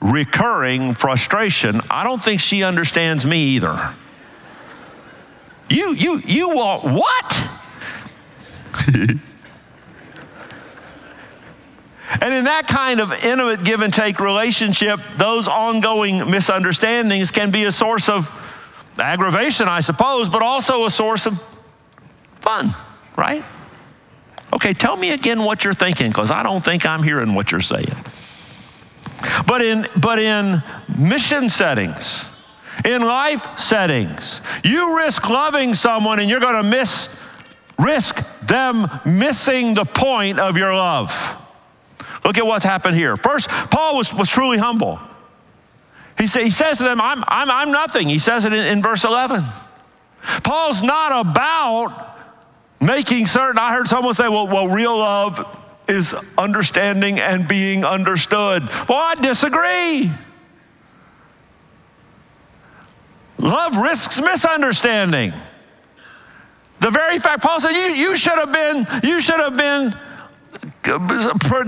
recurring 0.00 0.94
frustration, 0.94 1.80
I 1.90 2.04
don't 2.04 2.22
think 2.22 2.40
she 2.40 2.62
understands 2.62 3.24
me 3.24 3.42
either. 3.56 3.94
You, 5.68 5.94
you, 5.94 6.22
you 6.24 6.50
want 6.50 6.84
what? 6.84 7.50
And 12.20 12.32
in 12.32 12.44
that 12.44 12.66
kind 12.66 13.00
of 13.00 13.12
intimate 13.12 13.64
give 13.64 13.80
and 13.80 13.92
take 13.92 14.20
relationship, 14.20 15.00
those 15.18 15.48
ongoing 15.48 16.30
misunderstandings 16.30 17.30
can 17.30 17.50
be 17.50 17.64
a 17.64 17.72
source 17.72 18.08
of 18.08 18.30
aggravation, 18.98 19.68
I 19.68 19.80
suppose, 19.80 20.28
but 20.28 20.42
also 20.42 20.86
a 20.86 20.90
source 20.90 21.26
of 21.26 21.42
fun, 22.46 22.72
right? 23.16 23.44
Okay, 24.52 24.72
tell 24.72 24.96
me 24.96 25.10
again 25.10 25.42
what 25.42 25.64
you're 25.64 25.74
thinking, 25.74 26.10
because 26.10 26.30
I 26.30 26.44
don't 26.44 26.64
think 26.64 26.86
I'm 26.86 27.02
hearing 27.02 27.34
what 27.34 27.50
you're 27.50 27.60
saying. 27.60 27.96
But 29.46 29.62
in, 29.62 29.86
but 30.00 30.20
in 30.20 30.62
mission 30.96 31.48
settings, 31.48 32.24
in 32.84 33.02
life 33.02 33.58
settings, 33.58 34.42
you 34.62 34.96
risk 34.96 35.28
loving 35.28 35.74
someone 35.74 36.20
and 36.20 36.30
you're 36.30 36.40
going 36.40 36.54
to 36.54 36.62
miss, 36.62 37.08
risk 37.78 38.24
them 38.42 38.88
missing 39.04 39.74
the 39.74 39.84
point 39.84 40.38
of 40.38 40.56
your 40.56 40.72
love. 40.72 41.42
Look 42.24 42.38
at 42.38 42.46
what's 42.46 42.64
happened 42.64 42.96
here. 42.96 43.16
First, 43.16 43.48
Paul 43.48 43.96
was, 43.96 44.14
was 44.14 44.30
truly 44.30 44.58
humble. 44.58 45.00
He, 46.16 46.28
say, 46.28 46.44
he 46.44 46.50
says 46.50 46.78
to 46.78 46.84
them, 46.84 47.00
I'm, 47.00 47.24
I'm, 47.26 47.50
I'm 47.50 47.72
nothing. 47.72 48.08
He 48.08 48.18
says 48.20 48.44
it 48.44 48.52
in, 48.52 48.66
in 48.66 48.82
verse 48.82 49.04
11. 49.04 49.44
Paul's 50.42 50.82
not 50.82 51.26
about 51.26 52.05
making 52.80 53.26
certain. 53.26 53.58
I 53.58 53.72
heard 53.72 53.86
someone 53.86 54.14
say, 54.14 54.28
well, 54.28 54.46
well, 54.46 54.68
real 54.68 54.98
love 54.98 55.44
is 55.88 56.14
understanding 56.36 57.20
and 57.20 57.46
being 57.46 57.84
understood. 57.84 58.68
Well, 58.88 58.98
I 58.98 59.14
disagree. 59.14 60.10
Love 63.38 63.76
risks 63.76 64.20
misunderstanding. 64.20 65.32
The 66.80 66.90
very 66.90 67.18
fact, 67.18 67.42
Paul 67.42 67.60
said, 67.60 67.72
you, 67.72 67.94
you 67.94 68.16
should 68.16 68.34
have 68.34 68.52
been, 68.52 68.86
you 69.02 69.20
should 69.20 69.40
have 69.40 69.56
been 69.56 69.94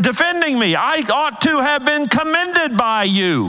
defending 0.01 0.59
me. 0.59 0.75
I 0.75 1.05
ought 1.11 1.41
to 1.43 1.61
have 1.61 1.85
been 1.85 2.07
commended 2.07 2.77
by 2.77 3.05
you. 3.05 3.49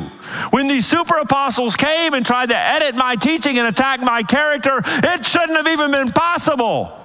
When 0.51 0.68
these 0.68 0.86
super 0.86 1.18
apostles 1.18 1.75
came 1.75 2.13
and 2.13 2.25
tried 2.25 2.50
to 2.50 2.58
edit 2.58 2.96
my 2.96 3.16
teaching 3.16 3.58
and 3.58 3.68
attack 3.68 4.01
my 4.01 4.24
character, 4.24 4.82
it 4.86 5.25
shouldn't 5.25 5.58
have 5.58 5.68
even 5.68 5.92
been 5.92 6.12
possible. 6.12 6.99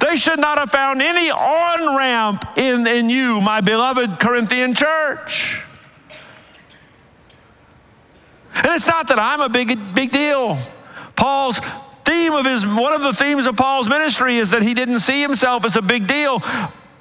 They 0.00 0.16
should 0.16 0.38
not 0.38 0.58
have 0.58 0.70
found 0.70 1.00
any 1.00 1.30
on 1.30 1.96
ramp 1.96 2.44
in, 2.56 2.86
in 2.86 3.08
you, 3.08 3.40
my 3.40 3.60
beloved 3.60 4.20
Corinthian 4.20 4.74
church. 4.74 5.62
And 8.54 8.66
it's 8.66 8.86
not 8.86 9.08
that 9.08 9.18
I'm 9.18 9.40
a 9.40 9.48
big, 9.48 9.78
big 9.94 10.10
deal. 10.10 10.58
Paul's 11.16 11.60
theme 12.04 12.32
of 12.32 12.44
his, 12.44 12.66
one 12.66 12.92
of 12.92 13.02
the 13.02 13.12
themes 13.12 13.46
of 13.46 13.56
Paul's 13.56 13.88
ministry 13.88 14.36
is 14.36 14.50
that 14.50 14.62
he 14.62 14.74
didn't 14.74 15.00
see 15.00 15.22
himself 15.22 15.64
as 15.64 15.76
a 15.76 15.82
big 15.82 16.06
deal, 16.06 16.42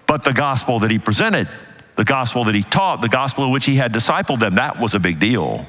but 0.06 0.24
the 0.24 0.34
gospel 0.34 0.79
that 0.79 0.91
he 0.91 1.00
presented, 1.00 1.50
the 1.96 2.06
gospel 2.06 2.44
that 2.46 2.56
he 2.56 2.63
taught, 2.63 3.01
the 3.01 3.10
gospel 3.10 3.46
in 3.46 3.51
which 3.51 3.65
he 3.65 3.75
had 3.75 3.91
discipled 3.91 4.39
them, 4.39 4.56
that 4.56 4.79
was 4.79 4.96
a 4.96 5.00
big 5.00 5.20
deal. 5.20 5.65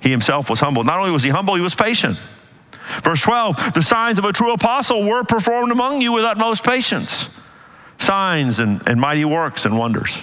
He 0.00 0.10
himself 0.10 0.50
was 0.50 0.60
humble. 0.60 0.84
Not 0.84 0.98
only 0.98 1.10
was 1.10 1.22
he 1.22 1.30
humble, 1.30 1.54
he 1.54 1.60
was 1.60 1.74
patient. 1.74 2.18
Verse 3.02 3.22
12, 3.22 3.74
the 3.74 3.82
signs 3.82 4.18
of 4.18 4.24
a 4.24 4.32
true 4.32 4.52
apostle 4.52 5.04
were 5.04 5.24
performed 5.24 5.72
among 5.72 6.00
you 6.00 6.12
with 6.12 6.24
utmost 6.24 6.64
patience, 6.64 7.38
signs 7.98 8.60
and, 8.60 8.86
and 8.86 9.00
mighty 9.00 9.24
works 9.24 9.64
and 9.64 9.78
wonders. 9.78 10.22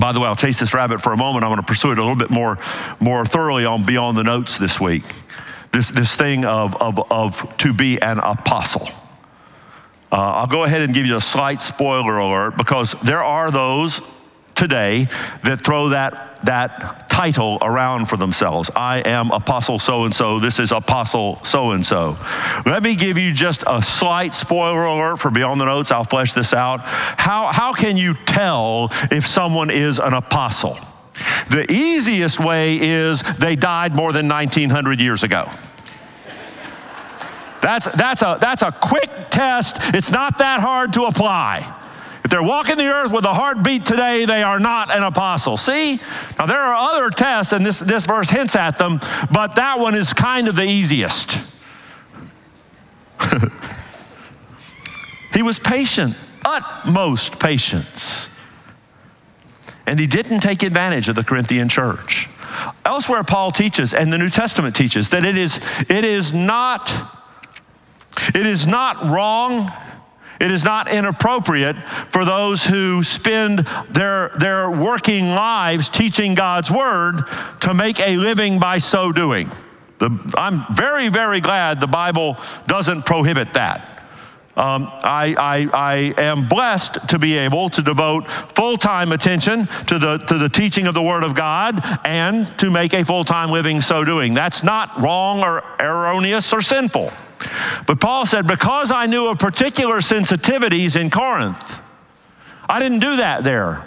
By 0.00 0.12
the 0.12 0.20
way, 0.20 0.26
I'll 0.26 0.36
chase 0.36 0.58
this 0.58 0.74
rabbit 0.74 1.00
for 1.00 1.12
a 1.12 1.16
moment. 1.16 1.44
I'm 1.44 1.50
going 1.50 1.60
to 1.60 1.66
pursue 1.66 1.92
it 1.92 1.98
a 1.98 2.02
little 2.02 2.16
bit 2.16 2.30
more, 2.30 2.58
more 2.98 3.24
thoroughly 3.24 3.64
on 3.64 3.84
Beyond 3.84 4.16
the 4.16 4.24
Notes 4.24 4.58
this 4.58 4.80
week. 4.80 5.04
This, 5.72 5.90
this 5.90 6.14
thing 6.14 6.44
of, 6.44 6.74
of, 6.76 7.00
of 7.10 7.56
to 7.58 7.72
be 7.72 8.00
an 8.00 8.18
apostle. 8.18 8.88
Uh, 10.10 10.16
I'll 10.16 10.46
go 10.46 10.64
ahead 10.64 10.82
and 10.82 10.92
give 10.92 11.06
you 11.06 11.16
a 11.16 11.20
slight 11.20 11.62
spoiler 11.62 12.18
alert 12.18 12.56
because 12.56 12.92
there 13.02 13.22
are 13.22 13.50
those 13.50 14.02
today 14.54 15.08
that 15.44 15.64
throw 15.64 15.90
that, 15.90 16.44
that 16.44 17.01
title 17.12 17.58
around 17.60 18.08
for 18.08 18.16
themselves. 18.16 18.70
I 18.74 19.00
am 19.00 19.30
apostle 19.32 19.78
so 19.78 20.04
and 20.04 20.14
so. 20.14 20.38
This 20.38 20.58
is 20.58 20.72
apostle 20.72 21.38
so 21.44 21.72
and 21.72 21.84
so. 21.84 22.16
Let 22.64 22.82
me 22.82 22.96
give 22.96 23.18
you 23.18 23.34
just 23.34 23.64
a 23.66 23.82
slight 23.82 24.32
spoiler 24.32 24.86
alert 24.86 25.18
for 25.18 25.30
Beyond 25.30 25.60
the 25.60 25.66
Notes. 25.66 25.92
I'll 25.92 26.04
flesh 26.04 26.32
this 26.32 26.54
out. 26.54 26.80
How, 26.82 27.52
how 27.52 27.74
can 27.74 27.98
you 27.98 28.14
tell 28.14 28.88
if 29.10 29.26
someone 29.26 29.70
is 29.70 29.98
an 29.98 30.14
apostle? 30.14 30.78
The 31.50 31.66
easiest 31.70 32.40
way 32.40 32.78
is 32.80 33.22
they 33.34 33.56
died 33.56 33.94
more 33.94 34.14
than 34.14 34.26
1900 34.26 34.98
years 34.98 35.22
ago. 35.22 35.50
That's, 37.60 37.88
that's, 37.90 38.22
a, 38.22 38.38
that's 38.40 38.62
a 38.62 38.72
quick 38.72 39.10
test. 39.30 39.76
It's 39.94 40.10
not 40.10 40.38
that 40.38 40.60
hard 40.60 40.94
to 40.94 41.04
apply. 41.04 41.81
They're 42.32 42.42
walking 42.42 42.78
the 42.78 42.86
earth 42.86 43.12
with 43.12 43.26
a 43.26 43.34
heartbeat 43.34 43.84
today, 43.84 44.24
they 44.24 44.42
are 44.42 44.58
not 44.58 44.90
an 44.90 45.02
apostle. 45.02 45.58
See? 45.58 46.00
Now, 46.38 46.46
there 46.46 46.60
are 46.60 46.74
other 46.74 47.10
tests, 47.10 47.52
and 47.52 47.62
this, 47.62 47.78
this 47.78 48.06
verse 48.06 48.30
hints 48.30 48.56
at 48.56 48.78
them, 48.78 49.00
but 49.30 49.56
that 49.56 49.78
one 49.78 49.94
is 49.94 50.14
kind 50.14 50.48
of 50.48 50.56
the 50.56 50.64
easiest. 50.64 51.38
he 55.34 55.42
was 55.42 55.58
patient. 55.58 56.16
utmost 56.42 57.38
patience. 57.38 58.30
And 59.86 60.00
he 60.00 60.06
didn't 60.06 60.40
take 60.40 60.62
advantage 60.62 61.10
of 61.10 61.16
the 61.16 61.24
Corinthian 61.24 61.68
church. 61.68 62.30
Elsewhere, 62.86 63.24
Paul 63.24 63.50
teaches, 63.50 63.92
and 63.92 64.10
the 64.10 64.16
New 64.16 64.30
Testament 64.30 64.74
teaches, 64.74 65.10
that 65.10 65.26
it 65.26 65.36
is, 65.36 65.60
it 65.86 66.02
is 66.02 66.32
not, 66.32 66.90
it 68.28 68.46
is 68.46 68.66
not 68.66 69.04
wrong 69.04 69.70
it 70.42 70.50
is 70.50 70.64
not 70.64 70.90
inappropriate 70.90 71.76
for 72.10 72.24
those 72.24 72.64
who 72.64 73.04
spend 73.04 73.60
their, 73.88 74.30
their 74.40 74.68
working 74.68 75.28
lives 75.28 75.88
teaching 75.88 76.34
God's 76.34 76.68
word 76.68 77.22
to 77.60 77.72
make 77.72 78.00
a 78.00 78.16
living 78.16 78.58
by 78.58 78.78
so 78.78 79.12
doing. 79.12 79.52
The, 79.98 80.34
I'm 80.36 80.64
very, 80.74 81.10
very 81.10 81.40
glad 81.40 81.78
the 81.78 81.86
Bible 81.86 82.36
doesn't 82.66 83.06
prohibit 83.06 83.54
that. 83.54 83.88
Um, 84.56 84.88
I, 84.92 85.34
I, 85.38 86.14
I, 86.18 86.22
am 86.22 86.48
blessed 86.48 87.08
to 87.10 87.18
be 87.18 87.38
able 87.38 87.70
to 87.70 87.80
devote 87.80 88.26
full 88.26 88.76
time 88.76 89.12
attention 89.12 89.66
to 89.86 89.98
the, 89.98 90.18
to 90.18 90.38
the 90.38 90.48
teaching 90.48 90.86
of 90.88 90.94
the 90.94 91.02
Word 91.02 91.22
of 91.22 91.34
God 91.34 91.80
and 92.04 92.46
to 92.58 92.70
make 92.70 92.92
a 92.92 93.04
full 93.04 93.24
time 93.24 93.50
living 93.50 93.80
so 93.80 94.04
doing. 94.04 94.34
That's 94.34 94.62
not 94.62 95.00
wrong 95.00 95.40
or 95.40 95.64
erroneous 95.80 96.52
or 96.52 96.60
sinful. 96.60 97.12
But 97.86 98.00
Paul 98.00 98.26
said, 98.26 98.46
because 98.46 98.90
I 98.90 99.06
knew 99.06 99.28
of 99.28 99.38
particular 99.38 99.96
sensitivities 99.96 101.00
in 101.00 101.10
Corinth, 101.10 101.80
I 102.68 102.78
didn't 102.78 103.00
do 103.00 103.16
that 103.16 103.44
there. 103.44 103.86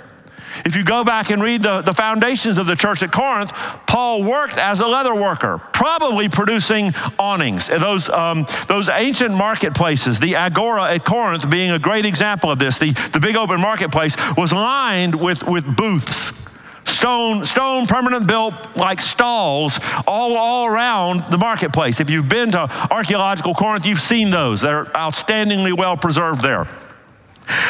If 0.64 0.76
you 0.76 0.86
go 0.86 1.04
back 1.04 1.32
and 1.32 1.44
read 1.44 1.64
the, 1.64 1.82
the 1.82 1.94
foundations 1.94 2.58
of 2.58 2.66
the 2.66 2.76
church 2.76 3.04
at 3.04 3.12
Corinth, 3.12 3.52
Paul 3.88 4.24
worked 4.24 4.58
as 4.58 4.80
a 4.80 4.88
leather 4.88 5.14
worker, 5.14 5.62
probably 5.74 6.30
producing 6.30 6.94
awnings. 7.20 7.68
Those, 7.68 8.10
um, 8.10 8.46
those 8.68 8.88
ancient 8.88 9.34
marketplaces, 9.34 10.20
the 10.20 10.36
Agora 10.36 10.94
at 10.94 11.04
Corinth 11.04 11.50
being 11.50 11.72
a 11.72 11.80
great 11.80 12.06
example 12.06 12.52
of 12.52 12.60
this, 12.60 12.80
the, 12.80 12.92
the 13.12 13.20
big 13.20 13.36
open 13.36 13.60
marketplace 13.60 14.16
was 14.38 14.54
lined 14.54 15.16
with, 15.16 15.44
with 15.44 15.76
booths 15.76 16.35
stone, 17.06 17.46
stone 17.46 17.86
permanent 17.86 18.28
built 18.28 18.56
like 18.76 19.00
stalls 19.00 19.80
all, 20.08 20.36
all 20.36 20.66
around 20.66 21.24
the 21.30 21.38
marketplace. 21.38 22.00
If 22.00 22.10
you've 22.10 22.28
been 22.28 22.50
to 22.54 22.62
archaeological 22.92 23.54
Corinth, 23.54 23.86
you've 23.86 24.02
seen 24.02 24.32
those. 24.32 24.62
They're 24.62 24.86
outstandingly 24.86 25.78
well 25.78 25.98
preserved 25.98 26.42
there. 26.42 26.68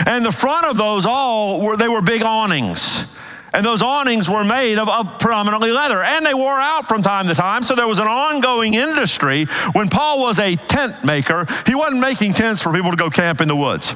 And 0.06 0.26
the 0.26 0.32
front 0.32 0.68
of 0.68 0.78
those 0.78 1.06
all 1.06 1.60
were 1.60 1.76
they 1.76 1.90
were 1.90 2.02
big 2.02 2.22
awnings. 2.24 3.14
And 3.54 3.66
those 3.66 3.82
awnings 3.82 4.30
were 4.30 4.46
made 4.46 4.78
of, 4.78 4.88
of, 4.88 5.20
predominantly 5.20 5.72
leather, 5.72 6.02
and 6.02 6.26
they 6.26 6.34
wore 6.34 6.60
out 6.60 6.88
from 6.88 7.02
time 7.02 7.28
to 7.28 7.36
time. 7.36 7.62
So 7.64 7.76
there 7.76 7.88
was 7.88 8.00
an 8.00 8.08
ongoing 8.08 8.74
industry. 8.74 9.46
When 9.74 9.90
Paul 9.90 10.22
was 10.22 10.40
a 10.40 10.56
tent 10.56 11.04
maker, 11.04 11.46
he 11.66 11.76
wasn't 11.76 12.00
making 12.00 12.34
tents 12.34 12.62
for 12.62 12.72
people 12.74 12.92
to 12.92 12.98
go 12.98 13.10
camp 13.10 13.42
in 13.42 13.50
the 13.50 13.56
woods. 13.56 13.96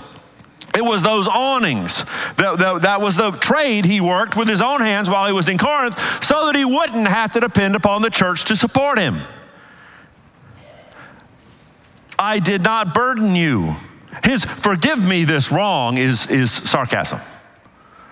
It 0.76 0.84
was 0.84 1.02
those 1.02 1.28
awnings. 1.28 2.04
That, 2.36 2.58
that, 2.60 2.82
that, 2.84 3.02
was 3.02 3.16
the 3.16 3.32
trade 3.32 3.86
he 3.86 4.02
worked 4.02 4.36
with 4.36 4.48
his 4.48 4.62
own 4.62 4.82
hands 4.82 5.10
while 5.10 5.26
he 5.26 5.34
was 5.34 5.50
in 5.50 5.58
Corinth 5.58 5.98
so 6.24 6.46
that 6.46 6.56
he 6.56 6.66
wouldn't 6.66 7.08
have 7.08 7.34
to 7.34 7.40
depend 7.40 7.76
upon 7.76 8.02
the 8.02 8.10
church 8.10 8.46
to 8.46 8.56
support 8.56 9.00
him. 9.00 9.22
I 12.20 12.40
did 12.40 12.62
not 12.62 12.94
burden 12.94 13.36
you. 13.36 13.76
His 14.24 14.44
forgive 14.46 15.04
me 15.06 15.24
this 15.24 15.52
wrong 15.52 15.98
is, 15.98 16.28
is 16.28 16.52
sarcasm. 16.52 17.20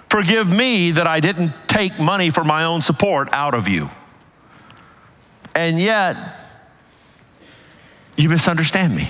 Forgive 0.10 0.50
me 0.50 0.92
that 0.92 1.06
I 1.06 1.20
didn't 1.20 1.54
take 1.68 2.00
money 2.00 2.30
for 2.30 2.44
my 2.44 2.64
own 2.64 2.82
support 2.82 3.30
out 3.34 3.54
of 3.54 3.68
you. 3.68 3.90
And 5.54 5.80
yet, 5.80 6.16
you 8.16 8.30
misunderstand 8.30 8.96
me. 8.96 9.10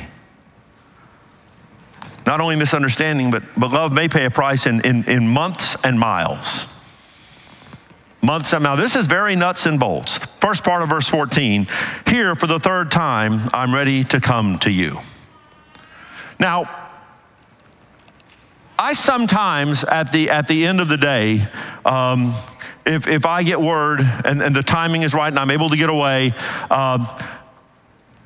Not 2.28 2.42
only 2.42 2.58
misunderstanding, 2.58 3.32
but, 3.32 3.42
but 3.56 3.72
love 3.72 3.94
may 3.94 4.10
pay 4.10 4.26
a 4.26 4.30
price 4.30 4.68
in, 4.68 4.82
in, 4.82 5.06
in 5.06 5.30
months 5.30 5.78
and 5.86 5.98
miles. 5.98 6.68
Months 8.22 8.52
and 8.54 8.66
miles. 8.66 8.80
This 8.80 8.98
is 8.98 9.08
very 9.08 9.38
nuts 9.38 9.66
and 9.66 9.80
bolts. 9.80 10.18
First 10.18 10.66
part 10.66 10.82
of 10.82 10.90
verse 10.90 11.08
14 11.08 11.68
Here, 12.06 12.36
for 12.36 12.46
the 12.46 12.60
third 12.60 12.92
time, 12.92 13.50
I'm 13.54 13.74
ready 13.74 14.04
to 14.04 14.20
come 14.20 14.60
to 14.60 14.70
you. 14.70 15.00
Now, 16.38 16.92
I 18.78 18.92
sometimes, 18.92 19.86
at 19.86 20.12
the, 20.12 20.30
at 20.30 20.48
the 20.48 20.66
end 20.66 20.82
of 20.82 20.90
the 20.90 20.98
day, 20.98 21.48
um, 21.86 22.34
if, 22.86 23.08
if 23.08 23.26
I 23.26 23.44
get 23.44 23.62
word 23.62 24.02
and, 24.02 24.42
and, 24.42 24.54
the 24.56 24.62
timing 24.64 25.02
is 25.02 25.14
right 25.14 25.30
and 25.30 25.40
I'm 25.40 25.50
able 25.50 25.70
to 25.70 25.78
get 25.78 25.90
away, 25.90 26.34
uh, 26.70 27.06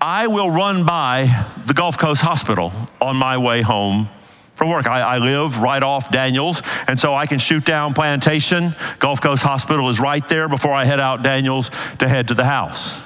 I 0.01 0.25
will 0.25 0.49
run 0.49 0.83
by 0.83 1.45
the 1.67 1.75
Gulf 1.75 1.95
Coast 1.95 2.23
Hospital 2.23 2.73
on 2.99 3.17
my 3.17 3.37
way 3.37 3.61
home 3.61 4.09
from 4.55 4.71
work. 4.71 4.87
I, 4.87 5.01
I, 5.01 5.17
live 5.19 5.59
right 5.59 5.83
off 5.83 6.11
Daniels, 6.11 6.63
and 6.87 6.99
so 6.99 7.13
I 7.13 7.27
can 7.27 7.37
shoot 7.37 7.63
down 7.65 7.93
Plantation. 7.93 8.73
Gulf 8.97 9.21
Coast 9.21 9.43
Hospital 9.43 9.89
is 9.89 9.99
right 9.99 10.27
there 10.27 10.49
before 10.49 10.71
I 10.71 10.85
head 10.85 10.99
out 10.99 11.21
Daniels 11.21 11.69
to 11.99 12.07
head 12.07 12.29
to 12.29 12.33
the 12.33 12.45
house. 12.45 12.99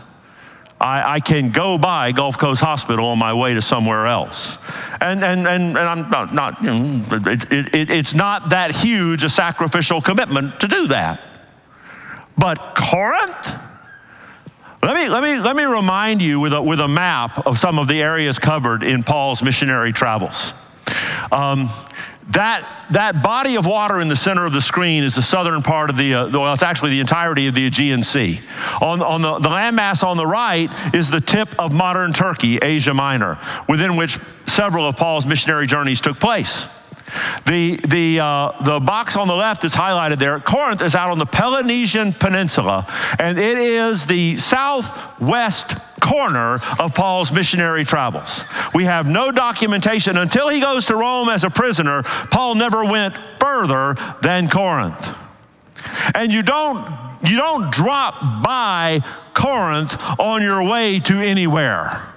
I, 0.80 1.16
I 1.16 1.20
can 1.20 1.52
go 1.52 1.78
by 1.78 2.14
Gulf 2.14 2.38
Coast 2.38 2.62
Hospital 2.62 3.08
on 3.08 3.20
my 3.20 3.34
way 3.34 3.54
to 3.56 3.62
somewhere 3.62 4.06
else. 4.06 4.58
And, 5.02 5.22
and, 5.22 5.46
and, 5.48 5.78
and 5.78 5.78
I'm 5.78 6.10
not, 6.10 6.34
not 6.34 6.62
you 6.64 6.74
know, 6.74 7.04
it, 7.12 7.52
it, 7.52 7.90
it's 7.90 8.14
not 8.14 8.52
that 8.52 8.74
huge 8.74 9.26
a 9.26 9.30
sacrificial 9.30 10.00
commitment 10.00 10.62
to 10.62 10.68
do 10.70 10.88
that. 10.88 11.22
But 12.38 12.76
Corinth? 12.76 13.65
Let 14.86 14.94
me, 14.94 15.10
let 15.10 15.24
me, 15.24 15.40
let 15.40 15.56
me 15.56 15.64
remind 15.64 16.22
you 16.22 16.40
with 16.40 16.54
a, 16.54 16.62
with 16.62 16.80
a 16.80 16.88
map 16.88 17.48
of 17.48 17.58
some 17.58 17.80
of 17.80 17.88
the 17.88 18.04
areas 18.04 18.38
covered 18.38 18.84
in 18.84 19.02
Paul's 19.02 19.42
missionary 19.42 19.92
travels. 19.92 20.54
Um, 21.32 21.72
that, 22.30 22.86
that 22.92 23.24
body 23.24 23.56
of 23.56 23.66
water 23.66 24.00
in 24.00 24.10
the 24.10 24.16
center 24.16 24.46
of 24.46 24.54
the 24.54 24.62
screen 24.62 25.04
is 25.04 25.16
the 25.16 25.24
southern 25.24 25.64
part 25.64 25.90
of 25.90 25.98
the, 25.98 26.14
uh, 26.14 26.30
well, 26.30 26.54
it's 26.54 26.62
actually 26.62 26.92
the 26.92 27.00
entirety 27.00 27.48
of 27.48 27.56
the 27.56 27.66
Aegean 27.66 28.04
Sea. 28.04 28.40
On, 28.80 29.02
on 29.02 29.24
the, 29.24 29.40
the 29.40 29.50
landmass 29.50 30.04
on 30.04 30.18
the 30.18 30.28
right 30.28 30.70
is 30.94 31.10
the 31.10 31.20
tip 31.20 31.60
of 31.60 31.74
modern 31.74 32.14
Turkey, 32.14 32.58
Asia 32.58 32.94
Minor, 32.94 33.40
within 33.68 33.96
which 33.96 34.20
several 34.46 34.88
of 34.88 34.96
Paul's 34.98 35.26
missionary 35.26 35.66
journeys 35.66 36.00
took 36.00 36.20
place. 36.20 36.68
The, 37.46 37.80
the, 37.88 38.20
uh, 38.20 38.64
the 38.64 38.80
box 38.80 39.16
on 39.16 39.28
the 39.28 39.36
left 39.36 39.64
is 39.64 39.74
highlighted 39.74 40.20
there. 40.20 40.40
Corinth 40.40 40.82
is 40.82 40.96
out 40.96 41.12
on 41.12 41.18
the 41.20 41.26
Peloponnesian 41.26 42.14
Peninsula, 42.14 42.88
and 43.20 43.38
it 43.38 43.58
is 43.58 44.06
the 44.06 44.38
southwest 44.38 45.76
corner 46.00 46.60
of 46.80 46.94
Paul's 46.94 47.32
missionary 47.32 47.84
travels. 47.84 48.44
We 48.74 48.86
have 48.86 49.08
no 49.08 49.32
documentation. 49.32 50.18
Until 50.18 50.50
he 50.50 50.60
goes 50.60 50.88
to 50.88 50.96
Rome 50.96 51.30
as 51.30 51.44
a 51.44 51.50
prisoner, 51.50 52.04
Paul 52.04 52.56
never 52.56 52.86
went 52.86 53.16
further 53.40 53.96
than 54.22 54.50
Corinth. 54.50 55.16
And 56.14 56.32
you 56.32 56.44
don't, 56.44 56.88
you 57.28 57.38
don't 57.38 57.72
drop 57.72 58.44
by 58.44 59.02
Corinth 59.34 59.98
on 60.20 60.42
your 60.42 60.68
way 60.68 61.00
to 61.02 61.20
anywhere. 61.20 62.15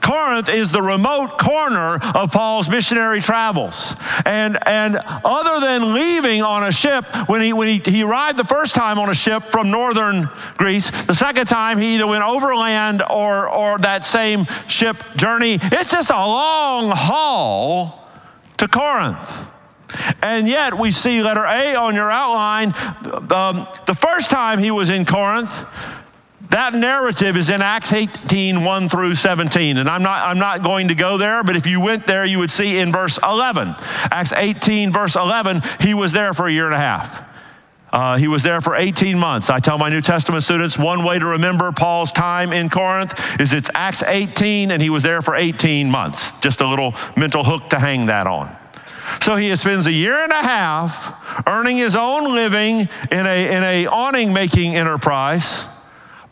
Corinth 0.00 0.48
is 0.48 0.72
the 0.72 0.82
remote 0.82 1.38
corner 1.38 1.98
of 2.14 2.32
Paul's 2.32 2.68
missionary 2.68 3.20
travels. 3.20 3.94
And, 4.24 4.58
and 4.66 4.98
other 5.24 5.60
than 5.60 5.94
leaving 5.94 6.42
on 6.42 6.64
a 6.64 6.72
ship, 6.72 7.04
when, 7.28 7.42
he, 7.42 7.52
when 7.52 7.68
he, 7.68 7.78
he 7.84 8.02
arrived 8.02 8.38
the 8.38 8.44
first 8.44 8.74
time 8.74 8.98
on 8.98 9.08
a 9.08 9.14
ship 9.14 9.42
from 9.44 9.70
northern 9.70 10.28
Greece, 10.56 10.90
the 11.04 11.14
second 11.14 11.46
time 11.46 11.78
he 11.78 11.94
either 11.94 12.06
went 12.06 12.24
overland 12.24 13.02
or, 13.02 13.48
or 13.48 13.78
that 13.78 14.04
same 14.04 14.46
ship 14.66 14.96
journey, 15.16 15.58
it's 15.62 15.90
just 15.90 16.10
a 16.10 16.14
long 16.14 16.90
haul 16.94 18.08
to 18.56 18.68
Corinth. 18.68 19.46
And 20.22 20.48
yet, 20.48 20.74
we 20.74 20.90
see 20.92 21.22
letter 21.22 21.44
A 21.44 21.74
on 21.74 21.94
your 21.94 22.10
outline. 22.10 22.72
Um, 23.32 23.66
the 23.86 23.96
first 23.98 24.30
time 24.30 24.58
he 24.58 24.70
was 24.70 24.88
in 24.88 25.04
Corinth, 25.04 25.64
that 26.50 26.74
narrative 26.74 27.36
is 27.36 27.48
in 27.48 27.62
Acts 27.62 27.92
18, 27.92 28.64
1 28.64 28.88
through 28.88 29.14
17. 29.14 29.76
And 29.76 29.88
I'm 29.88 30.02
not, 30.02 30.28
I'm 30.28 30.38
not 30.38 30.62
going 30.64 30.88
to 30.88 30.96
go 30.96 31.16
there, 31.16 31.44
but 31.44 31.54
if 31.54 31.64
you 31.64 31.80
went 31.80 32.08
there, 32.08 32.24
you 32.24 32.40
would 32.40 32.50
see 32.50 32.78
in 32.78 32.90
verse 32.90 33.18
11. 33.22 33.74
Acts 34.10 34.32
18, 34.32 34.92
verse 34.92 35.14
11, 35.14 35.62
he 35.80 35.94
was 35.94 36.12
there 36.12 36.34
for 36.34 36.46
a 36.46 36.52
year 36.52 36.66
and 36.66 36.74
a 36.74 36.78
half. 36.78 37.24
Uh, 37.92 38.16
he 38.16 38.28
was 38.28 38.42
there 38.42 38.60
for 38.60 38.74
18 38.74 39.18
months. 39.18 39.48
I 39.48 39.58
tell 39.58 39.78
my 39.78 39.90
New 39.90 40.00
Testament 40.00 40.42
students 40.42 40.76
one 40.78 41.04
way 41.04 41.18
to 41.18 41.26
remember 41.26 41.70
Paul's 41.72 42.12
time 42.12 42.52
in 42.52 42.68
Corinth 42.68 43.40
is 43.40 43.52
it's 43.52 43.70
Acts 43.74 44.02
18, 44.02 44.72
and 44.72 44.82
he 44.82 44.90
was 44.90 45.02
there 45.02 45.22
for 45.22 45.36
18 45.36 45.90
months. 45.90 46.38
Just 46.40 46.60
a 46.60 46.68
little 46.68 46.94
mental 47.16 47.44
hook 47.44 47.68
to 47.70 47.78
hang 47.78 48.06
that 48.06 48.26
on. 48.26 48.56
So 49.20 49.36
he 49.36 49.54
spends 49.56 49.86
a 49.86 49.92
year 49.92 50.22
and 50.22 50.32
a 50.32 50.42
half 50.42 51.46
earning 51.46 51.76
his 51.76 51.96
own 51.96 52.32
living 52.34 52.88
in 53.10 53.26
a, 53.26 53.56
in 53.56 53.64
a 53.64 53.86
awning 53.86 54.32
making 54.32 54.76
enterprise 54.76 55.66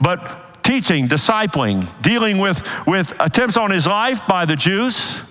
but 0.01 0.63
teaching, 0.63 1.09
discipling, 1.09 1.91
dealing 2.03 2.39
with, 2.39 2.63
with 2.87 3.13
attempts 3.21 3.57
on 3.57 3.71
his 3.71 3.87
life 3.87 4.21
by 4.29 4.45
the 4.45 4.55
Jews, 4.55 5.23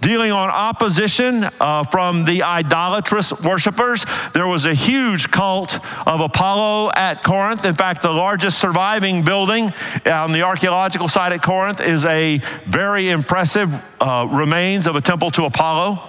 dealing 0.00 0.32
on 0.32 0.50
opposition 0.50 1.48
uh, 1.60 1.84
from 1.84 2.24
the 2.24 2.42
idolatrous 2.42 3.32
worshipers. 3.40 4.04
There 4.34 4.46
was 4.46 4.66
a 4.66 4.74
huge 4.74 5.30
cult 5.30 5.78
of 6.06 6.20
Apollo 6.20 6.92
at 6.94 7.22
Corinth. 7.22 7.64
In 7.64 7.74
fact, 7.74 8.02
the 8.02 8.10
largest 8.12 8.58
surviving 8.58 9.22
building 9.22 9.72
on 10.06 10.32
the 10.32 10.42
archaeological 10.42 11.08
site 11.08 11.32
at 11.32 11.42
Corinth 11.42 11.80
is 11.80 12.04
a 12.04 12.38
very 12.66 13.10
impressive 13.10 13.80
uh, 14.00 14.28
remains 14.30 14.86
of 14.86 14.96
a 14.96 15.00
temple 15.00 15.30
to 15.32 15.44
Apollo. 15.44 16.02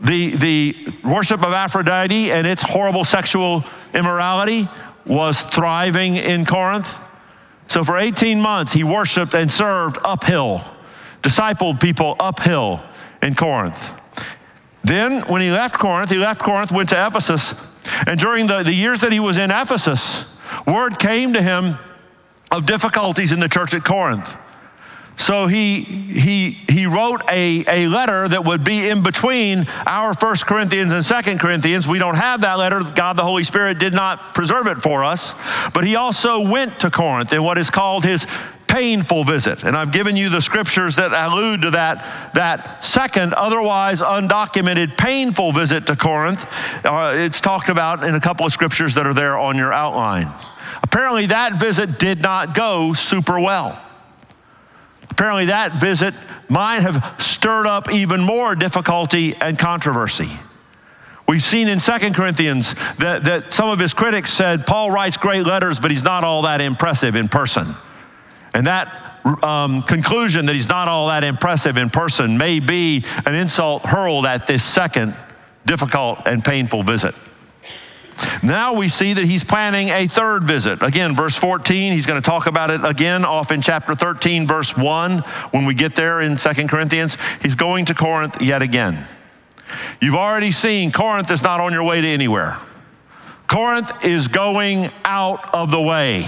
the, 0.00 0.36
the 0.36 0.76
worship 1.04 1.42
of 1.42 1.52
Aphrodite 1.52 2.30
and 2.30 2.46
its 2.46 2.62
horrible 2.62 3.04
sexual 3.04 3.64
immorality 3.94 4.68
was 5.08 5.42
thriving 5.42 6.16
in 6.16 6.44
Corinth. 6.44 7.00
So 7.66 7.82
for 7.82 7.98
18 7.98 8.40
months, 8.40 8.72
he 8.72 8.84
worshiped 8.84 9.34
and 9.34 9.50
served 9.50 9.98
uphill, 10.04 10.62
discipled 11.22 11.80
people 11.80 12.16
uphill 12.20 12.82
in 13.22 13.34
Corinth. 13.34 13.92
Then, 14.84 15.22
when 15.22 15.42
he 15.42 15.50
left 15.50 15.78
Corinth, 15.78 16.10
he 16.10 16.16
left 16.16 16.42
Corinth, 16.42 16.70
went 16.70 16.90
to 16.90 17.06
Ephesus, 17.06 17.54
and 18.06 18.18
during 18.18 18.46
the, 18.46 18.62
the 18.62 18.72
years 18.72 19.00
that 19.00 19.12
he 19.12 19.20
was 19.20 19.38
in 19.38 19.50
Ephesus, 19.50 20.36
word 20.66 20.98
came 20.98 21.32
to 21.32 21.42
him 21.42 21.78
of 22.50 22.64
difficulties 22.64 23.32
in 23.32 23.40
the 23.40 23.48
church 23.48 23.74
at 23.74 23.84
Corinth. 23.84 24.36
So 25.18 25.46
he, 25.46 25.80
he, 25.80 26.52
he 26.68 26.86
wrote 26.86 27.22
a, 27.28 27.64
a 27.66 27.88
letter 27.88 28.28
that 28.28 28.44
would 28.44 28.64
be 28.64 28.88
in 28.88 29.02
between 29.02 29.66
our 29.84 30.14
First 30.14 30.46
Corinthians 30.46 30.92
and 30.92 31.04
Second 31.04 31.38
Corinthians. 31.40 31.86
We 31.86 31.98
don't 31.98 32.14
have 32.14 32.40
that 32.42 32.54
letter. 32.54 32.80
God 32.94 33.14
the 33.14 33.24
Holy 33.24 33.44
Spirit 33.44 33.78
did 33.78 33.92
not 33.92 34.34
preserve 34.34 34.68
it 34.68 34.78
for 34.78 35.04
us. 35.04 35.34
But 35.74 35.86
he 35.86 35.96
also 35.96 36.40
went 36.40 36.80
to 36.80 36.90
Corinth 36.90 37.32
in 37.32 37.42
what 37.42 37.58
is 37.58 37.68
called 37.68 38.04
his 38.04 38.26
painful 38.68 39.24
visit. 39.24 39.64
And 39.64 39.76
I've 39.76 39.92
given 39.92 40.14
you 40.14 40.28
the 40.28 40.40
scriptures 40.40 40.96
that 40.96 41.12
allude 41.12 41.62
to 41.62 41.70
that, 41.72 42.32
that 42.34 42.84
second, 42.84 43.34
otherwise 43.34 44.00
undocumented, 44.00 44.96
painful 44.96 45.52
visit 45.52 45.86
to 45.88 45.96
Corinth. 45.96 46.46
Uh, 46.84 47.12
it's 47.14 47.40
talked 47.40 47.70
about 47.70 48.04
in 48.04 48.14
a 48.14 48.20
couple 48.20 48.46
of 48.46 48.52
scriptures 48.52 48.94
that 48.94 49.06
are 49.06 49.14
there 49.14 49.36
on 49.36 49.56
your 49.56 49.72
outline. 49.72 50.32
Apparently, 50.82 51.26
that 51.26 51.58
visit 51.58 51.98
did 51.98 52.22
not 52.22 52.54
go 52.54 52.92
super 52.92 53.40
well. 53.40 53.82
Apparently, 55.18 55.46
that 55.46 55.80
visit 55.80 56.14
might 56.48 56.82
have 56.82 57.16
stirred 57.18 57.66
up 57.66 57.90
even 57.90 58.20
more 58.20 58.54
difficulty 58.54 59.34
and 59.34 59.58
controversy. 59.58 60.30
We've 61.26 61.42
seen 61.42 61.66
in 61.66 61.80
Second 61.80 62.14
Corinthians 62.14 62.74
that, 62.98 63.24
that 63.24 63.52
some 63.52 63.68
of 63.68 63.80
his 63.80 63.92
critics 63.94 64.32
said 64.32 64.64
Paul 64.64 64.92
writes 64.92 65.16
great 65.16 65.44
letters, 65.44 65.80
but 65.80 65.90
he's 65.90 66.04
not 66.04 66.22
all 66.22 66.42
that 66.42 66.60
impressive 66.60 67.16
in 67.16 67.26
person. 67.26 67.66
And 68.54 68.68
that 68.68 69.18
um, 69.42 69.82
conclusion 69.82 70.46
that 70.46 70.52
he's 70.52 70.68
not 70.68 70.86
all 70.86 71.08
that 71.08 71.24
impressive 71.24 71.78
in 71.78 71.90
person 71.90 72.38
may 72.38 72.60
be 72.60 73.04
an 73.26 73.34
insult 73.34 73.86
hurled 73.86 74.24
at 74.24 74.46
this 74.46 74.62
second 74.62 75.16
difficult 75.66 76.20
and 76.26 76.44
painful 76.44 76.84
visit. 76.84 77.16
Now 78.42 78.74
we 78.74 78.88
see 78.88 79.12
that 79.14 79.24
he's 79.24 79.44
planning 79.44 79.88
a 79.88 80.06
third 80.06 80.44
visit. 80.44 80.82
Again, 80.82 81.14
verse 81.14 81.36
14, 81.36 81.92
he's 81.92 82.06
going 82.06 82.20
to 82.20 82.24
talk 82.24 82.46
about 82.46 82.70
it 82.70 82.84
again 82.84 83.24
off 83.24 83.50
in 83.50 83.62
chapter 83.62 83.94
13, 83.94 84.46
verse 84.46 84.76
1. 84.76 85.18
When 85.50 85.64
we 85.66 85.74
get 85.74 85.96
there 85.96 86.20
in 86.20 86.36
Second 86.36 86.68
Corinthians, 86.68 87.16
he's 87.42 87.54
going 87.54 87.84
to 87.86 87.94
Corinth 87.94 88.40
yet 88.40 88.62
again. 88.62 89.06
You've 90.00 90.14
already 90.14 90.52
seen 90.52 90.92
Corinth 90.92 91.30
is 91.30 91.42
not 91.42 91.60
on 91.60 91.72
your 91.72 91.84
way 91.84 92.00
to 92.00 92.06
anywhere. 92.06 92.56
Corinth 93.46 94.04
is 94.04 94.28
going 94.28 94.90
out 95.04 95.54
of 95.54 95.70
the 95.70 95.80
way. 95.80 96.26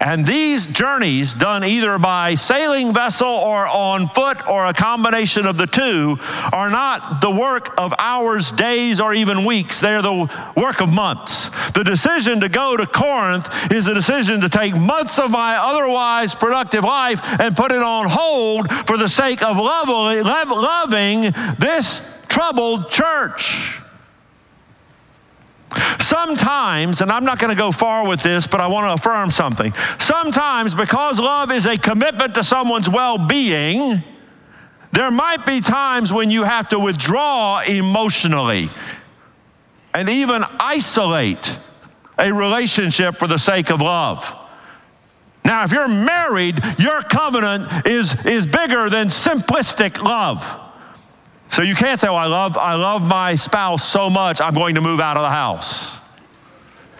And 0.00 0.24
these 0.24 0.66
journeys, 0.66 1.34
done 1.34 1.64
either 1.64 1.98
by 1.98 2.36
sailing 2.36 2.94
vessel 2.94 3.28
or 3.28 3.66
on 3.66 4.08
foot 4.08 4.46
or 4.48 4.66
a 4.66 4.72
combination 4.72 5.44
of 5.44 5.56
the 5.56 5.66
two, 5.66 6.18
are 6.52 6.70
not 6.70 7.20
the 7.20 7.30
work 7.30 7.74
of 7.76 7.92
hours, 7.98 8.52
days, 8.52 9.00
or 9.00 9.12
even 9.12 9.44
weeks. 9.44 9.80
They're 9.80 10.00
the 10.00 10.52
work 10.56 10.80
of 10.80 10.92
months. 10.92 11.50
The 11.70 11.82
decision 11.82 12.40
to 12.40 12.48
go 12.48 12.76
to 12.76 12.86
Corinth 12.86 13.72
is 13.72 13.88
a 13.88 13.94
decision 13.94 14.40
to 14.42 14.48
take 14.48 14.76
months 14.76 15.18
of 15.18 15.32
my 15.32 15.56
otherwise 15.56 16.32
productive 16.34 16.84
life 16.84 17.20
and 17.40 17.56
put 17.56 17.72
it 17.72 17.82
on 17.82 18.06
hold 18.08 18.70
for 18.86 18.96
the 18.96 19.08
sake 19.08 19.42
of 19.42 19.56
loving 19.56 21.22
this 21.58 22.02
troubled 22.28 22.88
church. 22.88 23.80
Sometimes, 26.08 27.02
and 27.02 27.12
I'm 27.12 27.26
not 27.26 27.38
going 27.38 27.54
to 27.54 27.60
go 27.60 27.70
far 27.70 28.08
with 28.08 28.22
this, 28.22 28.46
but 28.46 28.62
I 28.62 28.66
want 28.66 28.86
to 28.86 28.94
affirm 28.94 29.30
something. 29.30 29.74
Sometimes, 29.98 30.74
because 30.74 31.20
love 31.20 31.52
is 31.52 31.66
a 31.66 31.76
commitment 31.76 32.34
to 32.36 32.42
someone's 32.42 32.88
well 32.88 33.18
being, 33.18 34.02
there 34.90 35.10
might 35.10 35.44
be 35.44 35.60
times 35.60 36.10
when 36.10 36.30
you 36.30 36.44
have 36.44 36.66
to 36.70 36.78
withdraw 36.78 37.60
emotionally 37.60 38.70
and 39.92 40.08
even 40.08 40.44
isolate 40.58 41.58
a 42.18 42.32
relationship 42.32 43.16
for 43.16 43.26
the 43.26 43.38
sake 43.38 43.68
of 43.68 43.82
love. 43.82 44.34
Now, 45.44 45.64
if 45.64 45.72
you're 45.72 45.88
married, 45.88 46.58
your 46.78 47.02
covenant 47.02 47.86
is, 47.86 48.24
is 48.24 48.46
bigger 48.46 48.88
than 48.88 49.08
simplistic 49.08 50.02
love. 50.02 50.58
So 51.50 51.60
you 51.60 51.74
can't 51.74 52.00
say, 52.00 52.08
"Well, 52.08 52.16
I 52.16 52.26
love 52.26 52.56
I 52.56 52.74
love 52.76 53.06
my 53.06 53.34
spouse 53.34 53.82
so 53.82 54.08
much, 54.08 54.40
I'm 54.40 54.54
going 54.54 54.74
to 54.76 54.80
move 54.80 55.00
out 55.00 55.16
of 55.16 55.22
the 55.22 55.30
house." 55.30 55.97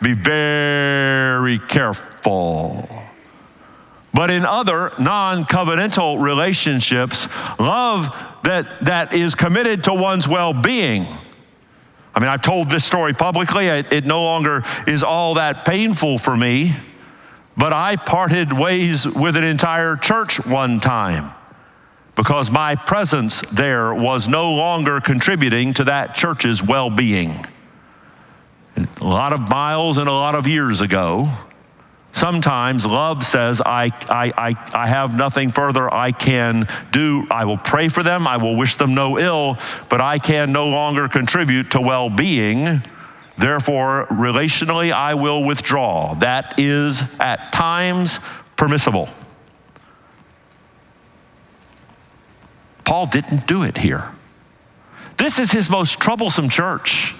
Be 0.00 0.14
very 0.14 1.58
careful. 1.58 2.88
But 4.14 4.30
in 4.30 4.44
other 4.44 4.92
non-covenantal 4.98 6.20
relationships, 6.20 7.28
love 7.58 8.08
that 8.44 8.84
that 8.84 9.12
is 9.12 9.34
committed 9.34 9.84
to 9.84 9.94
one's 9.94 10.26
well-being. 10.26 11.06
I 12.14 12.20
mean, 12.20 12.28
I've 12.28 12.42
told 12.42 12.68
this 12.68 12.84
story 12.84 13.12
publicly. 13.12 13.66
It, 13.66 13.92
it 13.92 14.06
no 14.06 14.22
longer 14.24 14.64
is 14.86 15.02
all 15.02 15.34
that 15.34 15.64
painful 15.64 16.18
for 16.18 16.36
me, 16.36 16.74
but 17.56 17.72
I 17.72 17.96
parted 17.96 18.52
ways 18.52 19.06
with 19.06 19.36
an 19.36 19.44
entire 19.44 19.96
church 19.96 20.44
one 20.44 20.80
time 20.80 21.32
because 22.16 22.50
my 22.50 22.74
presence 22.74 23.42
there 23.52 23.94
was 23.94 24.26
no 24.26 24.52
longer 24.54 25.00
contributing 25.00 25.72
to 25.74 25.84
that 25.84 26.16
church's 26.16 26.60
well 26.60 26.90
being. 26.90 27.46
A 29.00 29.04
lot 29.04 29.32
of 29.32 29.48
miles 29.48 29.98
and 29.98 30.08
a 30.08 30.12
lot 30.12 30.34
of 30.34 30.46
years 30.46 30.80
ago, 30.80 31.30
sometimes 32.12 32.84
love 32.84 33.24
says, 33.24 33.60
I, 33.64 33.90
I, 34.08 34.32
I, 34.36 34.70
I 34.74 34.88
have 34.88 35.16
nothing 35.16 35.50
further 35.50 35.92
I 35.92 36.12
can 36.12 36.66
do. 36.92 37.26
I 37.30 37.44
will 37.44 37.56
pray 37.56 37.88
for 37.88 38.02
them, 38.02 38.26
I 38.26 38.36
will 38.36 38.56
wish 38.56 38.76
them 38.76 38.94
no 38.94 39.18
ill, 39.18 39.58
but 39.88 40.00
I 40.00 40.18
can 40.18 40.52
no 40.52 40.68
longer 40.68 41.08
contribute 41.08 41.72
to 41.72 41.80
well 41.80 42.10
being. 42.10 42.82
Therefore, 43.38 44.06
relationally, 44.10 44.92
I 44.92 45.14
will 45.14 45.44
withdraw. 45.44 46.14
That 46.14 46.58
is 46.58 47.02
at 47.20 47.52
times 47.52 48.18
permissible. 48.56 49.08
Paul 52.84 53.06
didn't 53.06 53.46
do 53.46 53.62
it 53.62 53.78
here. 53.78 54.10
This 55.18 55.38
is 55.38 55.52
his 55.52 55.68
most 55.68 56.00
troublesome 56.00 56.48
church. 56.48 57.14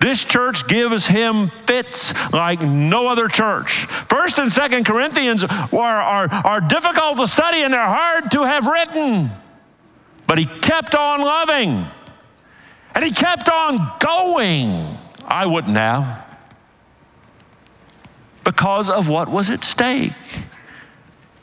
This 0.00 0.24
church 0.24 0.66
gives 0.68 1.06
him 1.06 1.50
fits 1.66 2.12
like 2.32 2.62
no 2.62 3.08
other 3.08 3.28
church. 3.28 3.86
First 4.08 4.38
and 4.38 4.50
Second 4.50 4.84
Corinthians 4.84 5.44
are, 5.44 5.70
are, 5.72 6.28
are 6.32 6.60
difficult 6.60 7.18
to 7.18 7.26
study 7.26 7.62
and 7.62 7.72
they're 7.72 7.86
hard 7.86 8.30
to 8.32 8.44
have 8.44 8.66
written. 8.66 9.30
But 10.26 10.38
he 10.38 10.46
kept 10.46 10.94
on 10.94 11.20
loving 11.20 11.86
and 12.94 13.04
he 13.04 13.10
kept 13.10 13.48
on 13.48 13.92
going. 14.00 14.98
I 15.24 15.46
wouldn't 15.46 15.76
have 15.76 16.26
because 18.44 18.90
of 18.90 19.08
what 19.08 19.28
was 19.28 19.50
at 19.50 19.64
stake. 19.64 20.12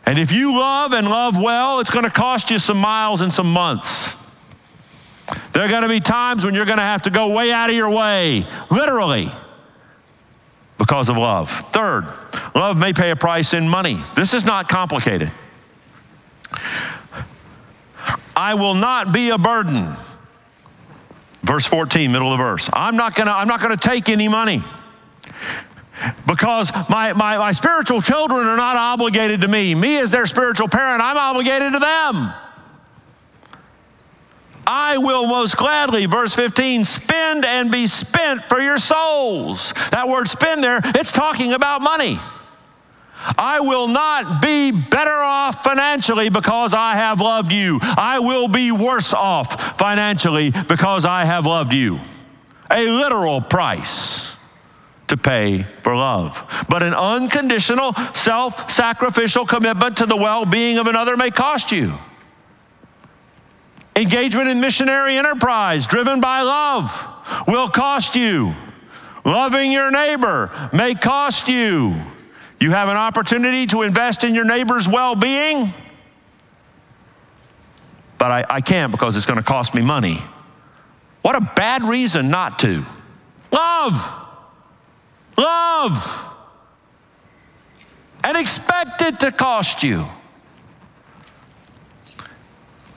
And 0.06 0.18
if 0.18 0.32
you 0.32 0.58
love 0.58 0.94
and 0.94 1.08
love 1.08 1.38
well, 1.38 1.80
it's 1.80 1.92
going 1.92 2.06
to 2.06 2.12
cost 2.12 2.52
you 2.52 2.60
some 2.60 2.78
miles 2.78 3.22
and 3.22 3.34
some 3.34 3.52
months. 3.52 4.16
There 5.54 5.64
are 5.64 5.68
going 5.68 5.84
to 5.84 5.90
be 5.90 6.00
times 6.00 6.46
when 6.46 6.54
you're 6.54 6.66
going 6.66 6.78
to 6.78 6.84
have 6.84 7.04
to 7.04 7.10
go 7.10 7.36
way 7.36 7.52
out 7.52 7.70
of 7.70 7.76
your 7.76 7.90
way, 7.90 8.46
literally, 8.72 9.32
because 10.78 11.10
of 11.10 11.18
love. 11.18 11.50
Third, 11.72 12.06
love 12.56 12.78
may 12.78 12.94
pay 12.94 13.12
a 13.12 13.16
price 13.16 13.54
in 13.54 13.68
money. 13.68 14.04
This 14.16 14.34
is 14.34 14.46
not 14.46 14.70
complicated. 14.70 15.32
I 18.36 18.54
will 18.54 18.74
not 18.74 19.12
be 19.12 19.30
a 19.30 19.38
burden. 19.38 19.96
Verse 21.44 21.66
14, 21.66 22.12
middle 22.12 22.32
of 22.32 22.38
the 22.38 22.44
verse. 22.44 22.70
I'm 22.74 22.96
not 22.96 23.16
gonna, 23.16 23.32
I'm 23.32 23.48
not 23.48 23.62
gonna 23.62 23.78
take 23.78 24.10
any 24.10 24.28
money 24.28 24.64
because 26.26 26.72
my, 26.90 27.14
my, 27.14 27.38
my 27.38 27.52
spiritual 27.52 28.02
children 28.02 28.48
are 28.48 28.58
not 28.58 28.76
obligated 28.76 29.42
to 29.42 29.48
me. 29.48 29.76
Me, 29.76 30.00
as 30.00 30.12
their 30.12 30.26
spiritual 30.26 30.68
parent, 30.68 31.02
I'm 31.02 31.18
obligated 31.18 31.74
to 31.74 31.80
them. 31.80 32.34
I 34.72 35.00
will 35.00 35.26
most 35.26 35.58
gladly, 35.58 36.06
verse 36.06 36.36
15, 36.36 36.84
spend 36.84 37.44
and 37.44 37.72
be 37.72 37.88
spent 37.88 38.44
for 38.44 38.62
your 38.62 38.78
souls. 38.78 39.74
That 39.90 40.08
word 40.08 40.28
spend 40.28 40.64
there, 40.64 40.80
it's 40.84 41.12
talking 41.12 41.54
about 41.54 41.82
money. 41.82 42.20
I 43.36 43.62
will 43.62 43.88
not 43.88 44.44
be 44.44 44.70
better 44.70 45.10
off 45.10 45.64
financially 45.64 46.30
because 46.30 46.76
I 46.76 46.94
have 46.94 47.20
loved 47.20 47.52
you. 47.52 47.80
I 47.82 48.20
will 48.20 48.48
be 48.48 48.72
worse 48.72 49.12
off 49.12 49.80
financially 49.80 50.52
because 50.52 51.04
I 51.04 51.26
have 51.26 51.48
loved 51.48 51.74
you. 51.74 52.00
A 52.70 52.88
literal 52.88 53.42
price 53.42 54.38
to 55.08 55.18
pay 55.18 55.66
for 55.82 55.96
love. 55.96 56.66
But 56.70 56.84
an 56.84 56.94
unconditional, 56.94 57.94
self 58.14 58.70
sacrificial 58.70 59.48
commitment 59.48 59.98
to 59.98 60.06
the 60.06 60.16
well 60.16 60.46
being 60.46 60.78
of 60.78 60.86
another 60.86 61.18
may 61.18 61.32
cost 61.32 61.72
you. 61.72 61.98
Engagement 64.00 64.48
in 64.48 64.62
missionary 64.62 65.18
enterprise 65.18 65.86
driven 65.86 66.22
by 66.22 66.42
love 66.42 67.46
will 67.46 67.68
cost 67.68 68.16
you. 68.16 68.56
Loving 69.26 69.74
your 69.74 69.92
neighbor 69.92 70.50
may 70.72 70.96
cost 70.96 71.50
you. 71.50 72.02
You 72.62 72.72
have 72.72 72.88
an 72.88 72.96
opportunity 72.96 73.68
to 73.68 73.82
invest 73.82 74.24
in 74.24 74.34
your 74.34 74.46
neighbor's 74.46 74.88
well 74.88 75.16
being, 75.16 75.74
but 78.18 78.32
I, 78.32 78.46
I 78.50 78.62
can't 78.62 78.90
because 78.90 79.18
it's 79.18 79.26
going 79.26 79.38
to 79.38 79.44
cost 79.44 79.76
me 79.76 79.82
money. 79.82 80.20
What 81.22 81.36
a 81.36 81.42
bad 81.42 81.84
reason 81.84 82.30
not 82.30 82.60
to. 82.60 82.86
Love. 83.52 84.14
Love. 85.38 86.26
And 88.24 88.38
expect 88.38 89.02
it 89.02 89.20
to 89.20 89.34
cost 89.34 89.84
you. 89.84 90.06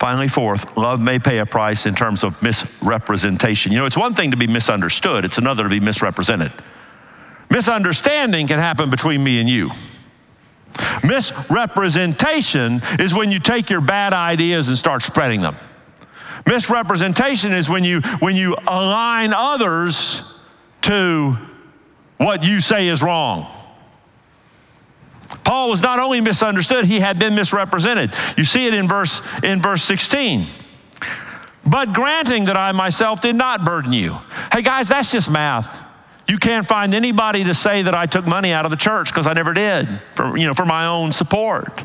Finally, 0.03 0.27
fourth, 0.27 0.77
love 0.77 1.01
may 1.01 1.21
pay 1.21 1.39
a 1.39 1.47
price 1.47 1.87
in 1.87 1.95
terms 1.95 2.25
of 2.25 2.43
misrepresentation. 2.43 3.71
You 3.71 3.79
know, 3.79 3.87
it's 3.87 3.97
one 3.97 4.17
thing 4.17 4.33
to 4.33 4.37
be 4.37 4.49
misunderstood, 4.49 5.25
it's 5.25 5.39
another 5.39 5.63
to 5.63 5.69
be 5.69 5.79
misrepresented. 5.79 6.51
Misunderstanding 7.51 8.49
can 8.49 8.59
happen 8.59 8.91
between 8.91 9.23
me 9.23 9.39
and 9.39 9.49
you. 9.49 9.71
Misrepresentation 11.05 12.81
is 12.99 13.15
when 13.15 13.31
you 13.31 13.39
take 13.39 13.71
your 13.71 13.81
bad 13.81 14.13
ideas 14.13 14.67
and 14.67 14.77
start 14.77 15.03
spreading 15.03 15.41
them. 15.41 15.55
Misrepresentation 16.49 17.53
is 17.53 17.71
when 17.71 17.85
you 17.85 18.01
when 18.19 18.35
you 18.35 18.57
align 18.67 19.33
others 19.33 20.37
to 20.81 21.39
what 22.17 22.43
you 22.43 22.61
say 22.61 22.89
is 22.89 23.05
wrong. 23.05 23.47
Paul 25.45 25.71
was 25.71 25.83
not 25.83 25.99
only 25.99 26.21
misunderstood, 26.21 26.85
he 26.85 27.01
had 27.01 27.19
been 27.19 27.35
misrepresented. 27.35 28.15
You 28.37 28.45
see 28.45 28.67
it 28.67 28.75
in 28.75 28.89
verse, 28.89 29.21
in 29.43 29.61
verse 29.61 29.83
16. 29.83 30.47
But 31.65 31.93
granting 31.93 32.47
that 32.47 32.57
I 32.57 32.73
myself 32.73 33.21
did 33.21 33.37
not 33.37 33.65
burden 33.65 33.93
you. 33.93 34.19
Hey 34.53 34.63
guys, 34.63 34.89
that's 34.89 35.13
just 35.13 35.31
math. 35.31 35.85
You 36.29 36.39
can't 36.39 36.67
find 36.67 36.95
anybody 36.95 37.45
to 37.45 37.55
say 37.55 37.83
that 37.83 37.95
I 37.95 38.07
took 38.07 38.27
money 38.27 38.53
out 38.53 38.65
of 38.65 38.71
the 38.71 38.77
church 38.77 39.11
because 39.11 39.27
I 39.27 39.33
never 39.33 39.53
did 39.53 39.89
for, 40.15 40.37
you 40.37 40.47
know, 40.47 40.55
for 40.55 40.65
my 40.65 40.87
own 40.87 41.13
support. 41.13 41.85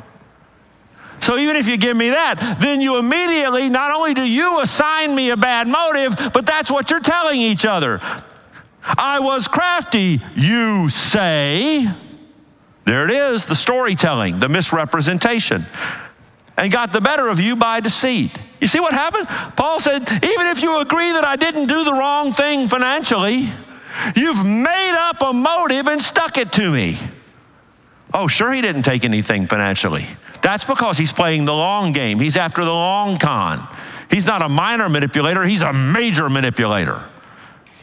So 1.20 1.38
even 1.38 1.56
if 1.56 1.68
you 1.68 1.78
give 1.78 1.98
me 1.98 2.12
that, 2.12 2.58
then 2.60 2.80
you 2.80 2.98
immediately, 2.98 3.70
not 3.70 3.92
only 3.94 4.14
do 4.14 4.22
you 4.22 4.62
assign 4.62 5.16
me 5.16 5.32
a 5.32 5.38
bad 5.38 5.68
motive, 5.68 6.32
but 6.34 6.46
that's 6.46 6.72
what 6.72 6.90
you're 6.90 7.00
telling 7.00 7.42
each 7.42 7.66
other. 7.66 8.00
I 8.84 9.20
was 9.20 9.48
crafty, 9.48 10.22
you 10.36 10.88
say. 10.90 11.88
There 12.88 13.04
it 13.04 13.12
is, 13.12 13.46
the 13.46 13.54
storytelling, 13.54 14.40
the 14.40 14.48
misrepresentation. 14.48 15.66
And 16.56 16.72
got 16.72 16.94
the 16.94 17.02
better 17.02 17.28
of 17.28 17.42
you 17.42 17.58
by 17.58 17.82
deceit. 17.82 18.32
You 18.62 18.68
see 18.68 18.80
what 18.80 18.94
happened? 18.94 19.28
Paul 19.58 19.82
said, 19.82 20.04
even 20.04 20.48
if 20.48 20.62
you 20.64 20.80
agree 20.80 21.12
that 21.12 21.26
I 21.26 21.36
didn't 21.36 21.68
do 21.68 21.84
the 21.84 21.92
wrong 21.92 22.32
thing 22.32 22.70
financially, 22.70 23.50
you've 24.16 24.46
made 24.46 24.96
up 24.98 25.22
a 25.22 25.34
motive 25.34 25.88
and 25.88 26.02
stuck 26.02 26.38
it 26.38 26.54
to 26.54 26.72
me. 26.72 26.96
Oh, 28.14 28.30
sure, 28.30 28.54
he 28.54 28.62
didn't 28.62 28.84
take 28.84 29.04
anything 29.04 29.48
financially. 29.48 30.06
That's 30.42 30.64
because 30.64 30.98
he's 30.98 31.12
playing 31.12 31.44
the 31.44 31.54
long 31.54 31.92
game. 31.92 32.20
He's 32.20 32.38
after 32.38 32.64
the 32.64 32.72
long 32.72 33.18
con. 33.18 33.68
He's 34.10 34.26
not 34.26 34.42
a 34.42 34.48
minor 34.48 34.88
manipulator, 34.88 35.44
he's 35.44 35.62
a 35.62 35.74
major 35.74 36.30
manipulator. 36.30 37.04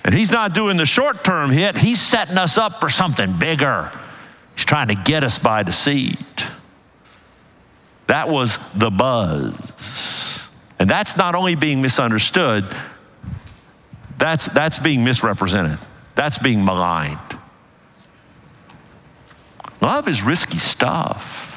And 0.03 0.15
he's 0.15 0.33
not 0.33 0.55
doing 0.55 0.79
the 0.79 0.87
short 0.87 1.25
term 1.25 1.51
hit, 1.51 1.77
he's 1.77 2.01
setting 2.01 2.39
us 2.39 2.57
up 2.57 2.81
for 2.81 2.89
something 2.89 3.39
bigger. 3.39 3.93
He's 4.55 4.65
trying 4.65 4.89
to 4.89 4.95
get 4.95 5.25
us 5.25 5.39
by 5.39 5.63
deceit. 5.63 6.45
That 8.07 8.29
was 8.29 8.59
the 8.75 8.91
buzz. 8.91 10.49
And 10.79 10.89
that's 10.89 11.17
not 11.17 11.35
only 11.35 11.55
being 11.55 11.81
misunderstood, 11.81 12.69
that's, 14.19 14.47
that's 14.47 14.79
being 14.79 15.05
misrepresented, 15.05 15.79
that's 16.15 16.39
being 16.39 16.65
maligned. 16.65 17.19
Love 19.81 20.09
is 20.09 20.23
risky 20.23 20.59
stuff. 20.59 21.51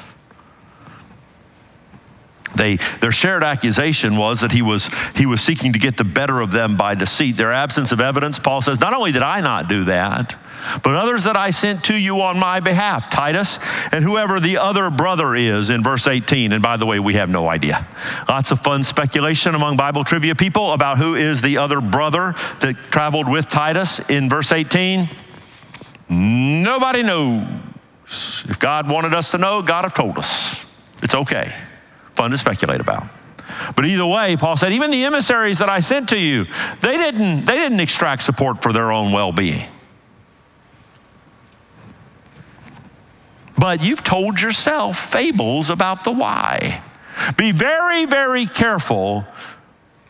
They, 2.54 2.76
their 3.00 3.12
shared 3.12 3.44
accusation 3.44 4.16
was 4.16 4.40
that 4.40 4.52
he 4.52 4.62
was, 4.62 4.90
he 5.14 5.26
was 5.26 5.40
seeking 5.40 5.74
to 5.74 5.78
get 5.78 5.96
the 5.96 6.04
better 6.04 6.40
of 6.40 6.50
them 6.50 6.76
by 6.76 6.94
deceit. 6.94 7.36
Their 7.36 7.52
absence 7.52 7.92
of 7.92 8.00
evidence, 8.00 8.38
Paul 8.38 8.60
says, 8.62 8.80
not 8.80 8.94
only 8.94 9.12
did 9.12 9.22
I 9.22 9.40
not 9.40 9.68
do 9.68 9.84
that, 9.84 10.34
but 10.82 10.94
others 10.94 11.24
that 11.24 11.36
I 11.36 11.50
sent 11.50 11.84
to 11.84 11.96
you 11.96 12.20
on 12.20 12.38
my 12.38 12.60
behalf, 12.60 13.10
Titus, 13.10 13.58
and 13.92 14.04
whoever 14.04 14.40
the 14.40 14.58
other 14.58 14.90
brother 14.90 15.34
is 15.34 15.70
in 15.70 15.82
verse 15.82 16.06
18. 16.06 16.52
And 16.52 16.62
by 16.62 16.76
the 16.76 16.86
way, 16.86 16.98
we 16.98 17.14
have 17.14 17.28
no 17.28 17.48
idea. 17.48 17.86
Lots 18.28 18.50
of 18.50 18.60
fun 18.60 18.82
speculation 18.82 19.54
among 19.54 19.76
Bible 19.76 20.04
trivia 20.04 20.34
people 20.34 20.72
about 20.72 20.98
who 20.98 21.14
is 21.14 21.40
the 21.40 21.58
other 21.58 21.80
brother 21.80 22.34
that 22.60 22.76
traveled 22.90 23.30
with 23.30 23.48
Titus 23.48 24.00
in 24.08 24.28
verse 24.28 24.52
18. 24.52 25.08
Nobody 26.08 27.02
knows. 27.02 28.44
If 28.48 28.58
God 28.58 28.90
wanted 28.90 29.14
us 29.14 29.30
to 29.32 29.38
know, 29.38 29.60
God 29.62 29.84
have 29.84 29.94
told 29.94 30.18
us. 30.18 30.64
It's 31.02 31.14
okay. 31.14 31.54
Fun 32.14 32.30
to 32.30 32.38
speculate 32.38 32.80
about. 32.80 33.08
But 33.76 33.86
either 33.86 34.06
way, 34.06 34.36
Paul 34.36 34.56
said, 34.56 34.72
even 34.72 34.90
the 34.90 35.04
emissaries 35.04 35.58
that 35.58 35.68
I 35.68 35.80
sent 35.80 36.10
to 36.10 36.18
you, 36.18 36.46
they 36.80 36.96
didn't, 36.96 37.46
they 37.46 37.56
didn't 37.56 37.80
extract 37.80 38.22
support 38.22 38.62
for 38.62 38.72
their 38.72 38.92
own 38.92 39.12
well 39.12 39.32
being. 39.32 39.68
But 43.58 43.82
you've 43.82 44.04
told 44.04 44.40
yourself 44.40 44.98
fables 44.98 45.70
about 45.70 46.04
the 46.04 46.12
why. 46.12 46.82
Be 47.36 47.52
very, 47.52 48.04
very 48.06 48.46
careful 48.46 49.26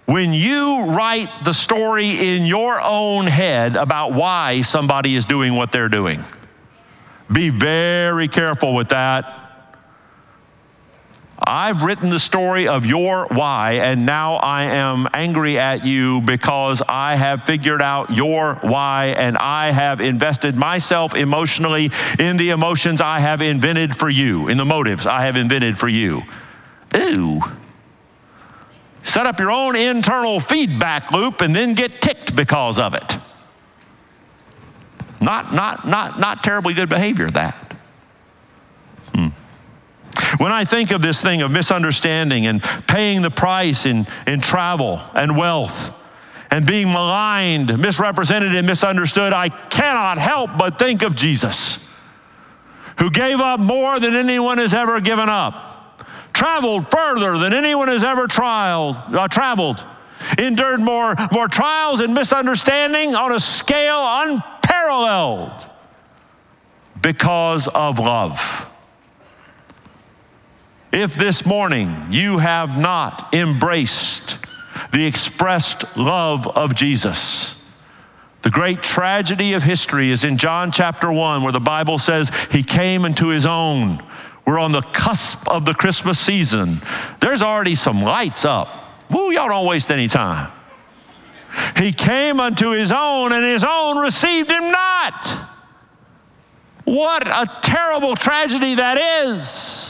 when 0.04 0.32
you 0.32 0.84
write 0.86 1.30
the 1.44 1.52
story 1.52 2.34
in 2.34 2.44
your 2.46 2.80
own 2.80 3.26
head 3.26 3.76
about 3.76 4.12
why 4.12 4.62
somebody 4.62 5.16
is 5.16 5.24
doing 5.24 5.54
what 5.54 5.72
they're 5.72 5.88
doing. 5.88 6.24
Be 7.30 7.50
very 7.50 8.28
careful 8.28 8.74
with 8.74 8.88
that 8.88 9.37
I've 11.48 11.82
written 11.82 12.10
the 12.10 12.18
story 12.18 12.68
of 12.68 12.84
your 12.84 13.26
why, 13.28 13.72
and 13.82 14.04
now 14.04 14.34
I 14.34 14.64
am 14.64 15.08
angry 15.14 15.58
at 15.58 15.82
you 15.86 16.20
because 16.20 16.82
I 16.86 17.16
have 17.16 17.44
figured 17.44 17.80
out 17.80 18.10
your 18.10 18.56
why, 18.56 19.14
and 19.16 19.36
I 19.38 19.70
have 19.70 20.02
invested 20.02 20.56
myself 20.56 21.14
emotionally 21.14 21.90
in 22.18 22.36
the 22.36 22.50
emotions 22.50 23.00
I 23.00 23.20
have 23.20 23.40
invented 23.40 23.96
for 23.96 24.10
you, 24.10 24.48
in 24.48 24.58
the 24.58 24.66
motives 24.66 25.06
I 25.06 25.22
have 25.22 25.38
invented 25.38 25.78
for 25.78 25.88
you. 25.88 26.20
Ooh. 26.94 27.40
Set 29.02 29.24
up 29.24 29.40
your 29.40 29.50
own 29.50 29.74
internal 29.74 30.40
feedback 30.40 31.10
loop 31.12 31.40
and 31.40 31.56
then 31.56 31.72
get 31.72 32.02
ticked 32.02 32.36
because 32.36 32.78
of 32.78 32.94
it. 32.94 33.16
Not, 35.18 35.54
not, 35.54 35.88
not, 35.88 36.20
not 36.20 36.44
terribly 36.44 36.74
good 36.74 36.90
behavior, 36.90 37.28
that. 37.30 37.67
When 40.38 40.52
I 40.52 40.64
think 40.64 40.92
of 40.92 41.02
this 41.02 41.20
thing 41.20 41.42
of 41.42 41.50
misunderstanding 41.50 42.46
and 42.46 42.62
paying 42.86 43.22
the 43.22 43.30
price 43.30 43.86
in, 43.86 44.06
in 44.24 44.40
travel 44.40 45.00
and 45.12 45.36
wealth 45.36 45.92
and 46.50 46.64
being 46.64 46.86
maligned, 46.92 47.76
misrepresented, 47.78 48.54
and 48.54 48.64
misunderstood, 48.64 49.32
I 49.32 49.48
cannot 49.48 50.16
help 50.16 50.56
but 50.56 50.78
think 50.78 51.02
of 51.02 51.16
Jesus, 51.16 51.92
who 53.00 53.10
gave 53.10 53.40
up 53.40 53.58
more 53.58 53.98
than 53.98 54.14
anyone 54.14 54.58
has 54.58 54.72
ever 54.72 55.00
given 55.00 55.28
up, 55.28 56.04
traveled 56.32 56.88
further 56.88 57.36
than 57.36 57.52
anyone 57.52 57.88
has 57.88 58.04
ever 58.04 58.28
trialed, 58.28 59.12
uh, 59.12 59.26
traveled, 59.26 59.84
endured 60.38 60.80
more, 60.80 61.16
more 61.32 61.48
trials 61.48 62.00
and 62.00 62.14
misunderstanding 62.14 63.16
on 63.16 63.32
a 63.32 63.40
scale 63.40 64.02
unparalleled 64.04 65.68
because 67.02 67.66
of 67.68 67.98
love. 67.98 68.68
If 70.92 71.16
this 71.16 71.44
morning 71.44 71.94
you 72.10 72.38
have 72.38 72.78
not 72.78 73.34
embraced 73.34 74.38
the 74.90 75.04
expressed 75.04 75.98
love 75.98 76.46
of 76.46 76.74
Jesus, 76.74 77.62
the 78.40 78.50
great 78.50 78.82
tragedy 78.82 79.52
of 79.52 79.62
history 79.62 80.10
is 80.10 80.24
in 80.24 80.38
John 80.38 80.72
chapter 80.72 81.12
1, 81.12 81.42
where 81.42 81.52
the 81.52 81.60
Bible 81.60 81.98
says 81.98 82.30
he 82.50 82.62
came 82.62 83.04
into 83.04 83.28
his 83.28 83.44
own. 83.44 84.02
We're 84.46 84.58
on 84.58 84.72
the 84.72 84.80
cusp 84.80 85.46
of 85.46 85.66
the 85.66 85.74
Christmas 85.74 86.18
season. 86.18 86.80
There's 87.20 87.42
already 87.42 87.74
some 87.74 88.00
lights 88.00 88.46
up. 88.46 88.68
Woo, 89.10 89.30
y'all 89.30 89.48
don't 89.48 89.66
waste 89.66 89.90
any 89.90 90.08
time. 90.08 90.50
He 91.76 91.92
came 91.92 92.40
unto 92.40 92.70
his 92.70 92.92
own, 92.92 93.32
and 93.32 93.44
his 93.44 93.62
own 93.62 93.98
received 93.98 94.50
him 94.50 94.70
not. 94.70 95.26
What 96.84 97.28
a 97.28 97.46
terrible 97.60 98.16
tragedy 98.16 98.76
that 98.76 98.96
is 98.96 99.87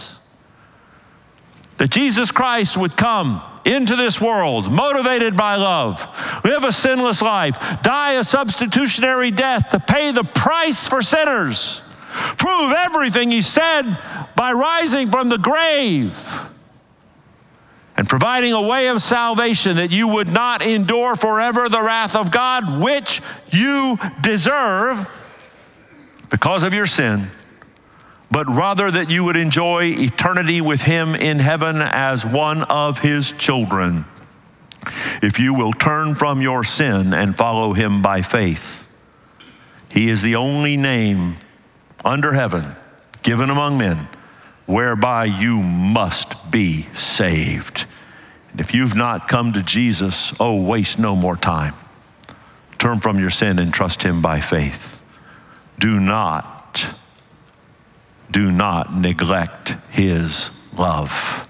that 1.79 1.91
Jesus 1.91 2.31
Christ 2.31 2.77
would 2.77 2.97
come 2.97 3.41
into 3.65 3.97
this 3.97 4.21
world, 4.21 4.71
motivated 4.71 5.37
by 5.37 5.57
love, 5.57 6.01
live 6.45 6.65
a 6.65 6.73
sinless 6.73 7.23
life, 7.23 7.59
die 7.83 8.13
a 8.13 8.25
substitutionary 8.25 9.31
death 9.31 9.69
to 9.69 9.81
pay 9.81 10.11
the 10.11 10.25
price 10.25 10.87
for 10.87 11.03
sinners, 11.03 11.83
prove 12.37 12.73
everything 12.73 13.31
he 13.31 13.43
said 13.43 13.97
by 14.35 14.53
rising 14.53 15.11
from 15.11 15.29
the 15.29 15.39
grave, 15.39 16.49
and 17.97 18.09
providing 18.09 18.53
a 18.53 18.63
way 18.63 18.89
of 18.89 19.03
salvation 19.03 19.77
that 19.77 19.91
you 19.91 20.09
would 20.09 20.29
not 20.29 20.63
endure 20.63 21.17
forever 21.17 21.69
the 21.69 21.83
wrath 21.83 22.17
of 22.17 22.31
God, 22.31 22.81
which 22.81 23.21
you 23.51 23.99
deserve 24.21 25.09
because 26.31 26.63
of 26.63 26.75
your 26.75 26.87
sin, 26.87 27.31
but 28.31 28.47
rather 28.49 28.91
that 28.91 29.11
you 29.11 29.25
would 29.25 29.37
enjoy 29.37 29.85
eternity 29.85 30.61
with 30.61 30.83
Him 30.83 31.15
in 31.15 31.39
heaven 31.39 31.77
as 31.81 32.27
one 32.27 32.63
of 32.65 33.01
His 33.01 33.33
children. 33.33 34.05
If 35.23 35.39
you 35.39 35.55
will 35.55 35.73
turn 35.73 36.15
from 36.15 36.41
your 36.41 36.65
sin 36.65 37.13
and 37.15 37.37
follow 37.37 37.73
Him 37.73 38.03
by 38.03 38.23
faith, 38.23 38.87
He 39.89 40.09
is 40.09 40.23
the 40.23 40.37
only 40.37 40.77
name 40.77 41.37
under 42.05 42.33
heaven 42.33 42.77
given 43.23 43.51
among 43.51 43.79
men 43.79 44.09
whereby 44.67 45.25
you 45.25 45.57
must 45.57 46.51
be 46.51 46.83
saved. 46.95 47.87
And 48.51 48.61
if 48.61 48.75
you've 48.75 48.95
not 48.95 49.27
come 49.27 49.55
to 49.55 49.63
Jesus, 49.63 50.39
oh, 50.39 50.63
waste 50.63 50.99
no 50.99 51.17
more 51.17 51.37
time. 51.37 51.75
Turn 52.79 53.01
from 53.01 53.19
your 53.19 53.31
sin 53.31 53.59
and 53.59 53.73
trust 53.73 54.03
Him 54.03 54.23
by 54.23 54.41
faith. 54.41 55.03
Do 55.79 55.99
not, 55.99 56.95
do 58.31 58.51
not 58.51 58.95
neglect 58.95 59.77
His 59.91 60.51
love. 60.77 61.47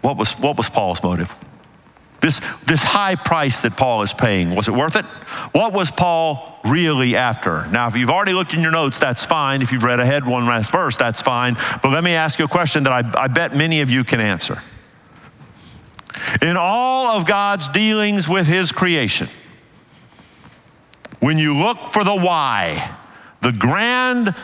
What 0.00 0.16
was, 0.16 0.32
what 0.32 0.56
was 0.56 0.68
Paul's 0.68 1.02
motive? 1.02 1.34
This, 2.20 2.40
this 2.66 2.82
high 2.82 3.16
price 3.16 3.60
that 3.62 3.76
Paul 3.76 4.02
is 4.02 4.14
paying, 4.14 4.54
was 4.54 4.68
it 4.68 4.72
worth 4.72 4.96
it? 4.96 5.04
What 5.52 5.72
was 5.72 5.90
Paul 5.90 6.58
really 6.64 7.16
after? 7.16 7.66
Now, 7.66 7.86
if 7.86 7.96
you've 7.96 8.10
already 8.10 8.32
looked 8.32 8.54
in 8.54 8.60
your 8.60 8.70
notes, 8.70 8.98
that's 8.98 9.26
fine. 9.26 9.60
If 9.60 9.72
you've 9.72 9.82
read 9.82 10.00
ahead 10.00 10.26
one 10.26 10.46
last 10.46 10.72
verse, 10.72 10.96
that's 10.96 11.20
fine. 11.20 11.54
But 11.82 11.90
let 11.90 12.02
me 12.02 12.14
ask 12.14 12.38
you 12.38 12.46
a 12.46 12.48
question 12.48 12.84
that 12.84 12.92
I, 12.92 13.24
I 13.24 13.28
bet 13.28 13.54
many 13.54 13.82
of 13.82 13.90
you 13.90 14.04
can 14.04 14.20
answer. 14.20 14.62
In 16.40 16.56
all 16.56 17.08
of 17.08 17.26
God's 17.26 17.68
dealings 17.68 18.28
with 18.28 18.46
his 18.46 18.72
creation, 18.72 19.28
when 21.20 21.38
you 21.38 21.56
look 21.56 21.88
for 21.88 22.04
the 22.04 22.14
why, 22.14 22.96
the 23.44 23.52
grand 23.52 24.34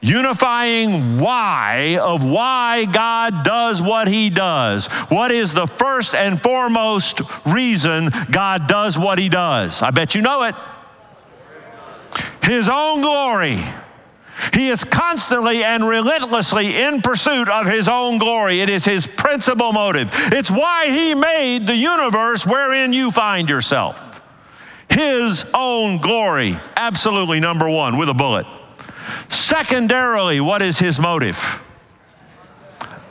unifying 0.00 1.20
why 1.20 1.98
of 2.02 2.24
why 2.24 2.84
God 2.84 3.44
does 3.44 3.80
what 3.80 4.08
he 4.08 4.28
does. 4.28 4.88
What 5.08 5.30
is 5.30 5.54
the 5.54 5.68
first 5.68 6.14
and 6.16 6.42
foremost 6.42 7.20
reason 7.46 8.10
God 8.30 8.66
does 8.66 8.98
what 8.98 9.18
he 9.20 9.28
does? 9.28 9.82
I 9.82 9.92
bet 9.92 10.16
you 10.16 10.20
know 10.20 10.42
it. 10.42 10.56
His 12.42 12.68
own 12.68 13.02
glory. 13.02 13.60
He 14.52 14.68
is 14.68 14.82
constantly 14.82 15.62
and 15.62 15.86
relentlessly 15.86 16.82
in 16.82 17.02
pursuit 17.02 17.48
of 17.48 17.66
his 17.66 17.88
own 17.88 18.18
glory. 18.18 18.62
It 18.62 18.68
is 18.68 18.84
his 18.84 19.06
principal 19.06 19.72
motive. 19.72 20.08
It's 20.32 20.50
why 20.50 20.90
he 20.90 21.14
made 21.14 21.68
the 21.68 21.76
universe 21.76 22.44
wherein 22.44 22.92
you 22.92 23.12
find 23.12 23.48
yourself. 23.48 24.09
His 25.00 25.46
own 25.54 25.96
glory, 25.96 26.56
absolutely 26.76 27.40
number 27.40 27.70
one, 27.70 27.96
with 27.96 28.10
a 28.10 28.14
bullet. 28.14 28.46
Secondarily, 29.30 30.42
what 30.42 30.60
is 30.60 30.78
his 30.78 31.00
motive? 31.00 31.62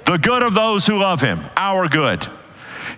The 0.05 0.19
good 0.19 0.43
of 0.43 0.53
those 0.53 0.85
who 0.85 0.99
love 0.99 1.19
him, 1.19 1.39
our 1.57 1.87
good. 1.87 2.27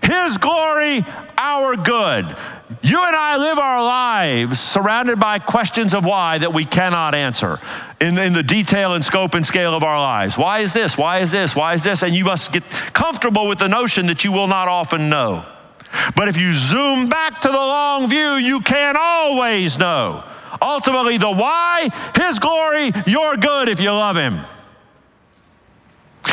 His 0.04 0.38
glory, 0.38 1.06
our 1.38 1.78
good. 1.78 2.36
You 2.82 3.02
and 3.02 3.16
I 3.16 3.38
live 3.38 3.60
our 3.60 3.82
lives 3.82 4.60
surrounded 4.60 5.22
by 5.22 5.40
questions 5.40 5.94
of 5.94 6.04
why 6.04 6.40
that 6.40 6.54
we 6.54 6.66
cannot 6.66 7.16
answer 7.16 7.60
in, 8.02 8.18
in, 8.18 8.34
the 8.34 8.44
detail 8.44 8.94
and 8.94 9.06
scope 9.06 9.36
and 9.36 9.46
scale 9.46 9.74
of 9.74 9.84
our 9.84 10.02
lives. 10.02 10.38
Why 10.38 10.60
is 10.60 10.74
this? 10.74 10.98
Why 10.98 11.20
is 11.20 11.32
this? 11.32 11.56
Why 11.56 11.76
is 11.76 11.84
this? 11.86 12.04
And 12.04 12.14
you 12.14 12.26
must 12.26 12.52
get 12.52 12.64
comfortable 12.92 13.48
with 13.48 13.60
the 13.60 13.70
notion 13.70 14.08
that 14.08 14.26
you 14.26 14.34
will 14.34 14.48
not 14.48 14.68
often 14.68 15.10
know. 15.10 15.46
But 16.16 16.28
if 16.28 16.38
you 16.38 16.54
zoom 16.54 17.10
back 17.10 17.42
to 17.42 17.48
the 17.48 17.54
long 17.54 18.10
view, 18.10 18.34
you 18.34 18.62
can't 18.62 18.98
always 18.98 19.78
know. 19.78 20.24
Ultimately, 20.62 21.18
the 21.18 21.32
why, 21.32 21.90
His 22.16 22.40
glory, 22.40 22.92
your 23.08 23.38
good 23.38 23.70
if 23.70 23.80
you 23.80 23.92
love 23.92 24.16
Him. 24.16 24.40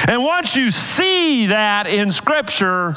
And 0.06 0.22
once 0.22 0.54
you 0.54 0.70
see 0.70 1.46
that 1.46 1.86
in 1.86 2.10
Scripture, 2.10 2.96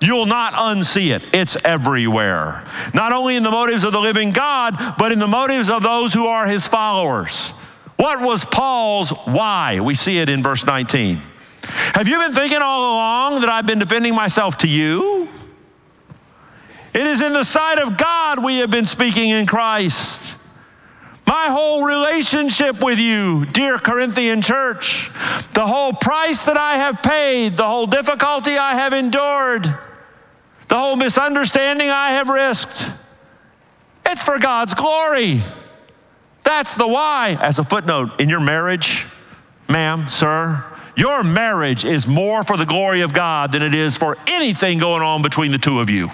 You'll 0.00 0.26
not 0.26 0.54
unsee 0.54 1.14
it. 1.14 1.24
It's 1.32 1.56
everywhere. 1.64 2.64
Not 2.94 3.12
only 3.12 3.36
in 3.36 3.42
the 3.42 3.50
motives 3.50 3.82
of 3.82 3.92
the 3.92 4.00
living 4.00 4.30
God, 4.30 4.94
but 4.96 5.10
in 5.10 5.18
the 5.18 5.26
motives 5.26 5.68
of 5.68 5.82
those 5.82 6.14
who 6.14 6.26
are 6.26 6.46
his 6.46 6.66
followers. 6.66 7.50
What 7.96 8.20
was 8.20 8.44
Paul's 8.44 9.10
why? 9.10 9.80
We 9.80 9.96
see 9.96 10.18
it 10.18 10.28
in 10.28 10.40
verse 10.40 10.64
19. 10.64 11.20
Have 11.94 12.06
you 12.06 12.18
been 12.18 12.32
thinking 12.32 12.60
all 12.62 12.92
along 12.92 13.40
that 13.40 13.50
I've 13.50 13.66
been 13.66 13.80
defending 13.80 14.14
myself 14.14 14.58
to 14.58 14.68
you? 14.68 15.28
It 16.94 17.06
is 17.06 17.20
in 17.20 17.32
the 17.32 17.44
sight 17.44 17.78
of 17.78 17.96
God 17.96 18.42
we 18.42 18.58
have 18.58 18.70
been 18.70 18.84
speaking 18.84 19.30
in 19.30 19.46
Christ. 19.46 20.36
My 21.26 21.48
whole 21.50 21.84
relationship 21.84 22.82
with 22.82 22.98
you, 22.98 23.44
dear 23.44 23.76
Corinthian 23.76 24.40
church, 24.40 25.10
the 25.52 25.66
whole 25.66 25.92
price 25.92 26.46
that 26.46 26.56
I 26.56 26.78
have 26.78 27.02
paid, 27.02 27.58
the 27.58 27.66
whole 27.66 27.86
difficulty 27.86 28.56
I 28.56 28.74
have 28.76 28.94
endured, 28.94 29.64
the 30.68 30.78
whole 30.78 30.96
misunderstanding 30.96 31.90
I 31.90 32.12
have 32.12 32.30
risked, 32.30 32.90
it's 34.06 34.22
for 34.22 34.38
God's 34.38 34.72
glory. 34.72 35.42
That's 36.44 36.76
the 36.76 36.88
why. 36.88 37.36
As 37.42 37.58
a 37.58 37.64
footnote, 37.64 38.18
in 38.18 38.30
your 38.30 38.40
marriage, 38.40 39.04
ma'am, 39.68 40.08
sir, 40.08 40.64
your 40.96 41.22
marriage 41.22 41.84
is 41.84 42.08
more 42.08 42.42
for 42.42 42.56
the 42.56 42.64
glory 42.64 43.02
of 43.02 43.12
God 43.12 43.52
than 43.52 43.60
it 43.60 43.74
is 43.74 43.98
for 43.98 44.16
anything 44.26 44.78
going 44.78 45.02
on 45.02 45.20
between 45.20 45.52
the 45.52 45.58
two 45.58 45.80
of 45.80 45.90
you. 45.90 46.10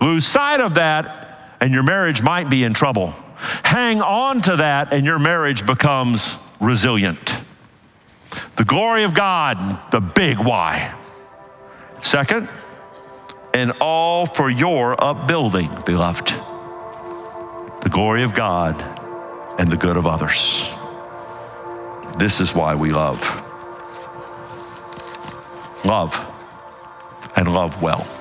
Lose 0.00 0.26
sight 0.26 0.60
of 0.60 0.74
that, 0.74 1.56
and 1.60 1.72
your 1.72 1.82
marriage 1.82 2.22
might 2.22 2.48
be 2.48 2.64
in 2.64 2.74
trouble. 2.74 3.14
Hang 3.62 4.00
on 4.00 4.40
to 4.42 4.56
that, 4.56 4.92
and 4.92 5.04
your 5.04 5.18
marriage 5.18 5.66
becomes 5.66 6.38
resilient. 6.60 7.40
The 8.56 8.64
glory 8.64 9.04
of 9.04 9.14
God, 9.14 9.90
the 9.90 10.00
big 10.00 10.38
why. 10.38 10.94
Second, 12.00 12.48
and 13.52 13.72
all 13.80 14.26
for 14.26 14.50
your 14.50 15.02
upbuilding, 15.02 15.82
beloved. 15.84 16.28
The 17.82 17.88
glory 17.90 18.22
of 18.22 18.34
God 18.34 18.80
and 19.58 19.70
the 19.70 19.76
good 19.76 19.96
of 19.96 20.06
others. 20.06 20.70
This 22.18 22.40
is 22.40 22.54
why 22.54 22.74
we 22.74 22.92
love. 22.92 23.20
Love 25.84 26.14
and 27.36 27.52
love 27.52 27.82
well. 27.82 28.19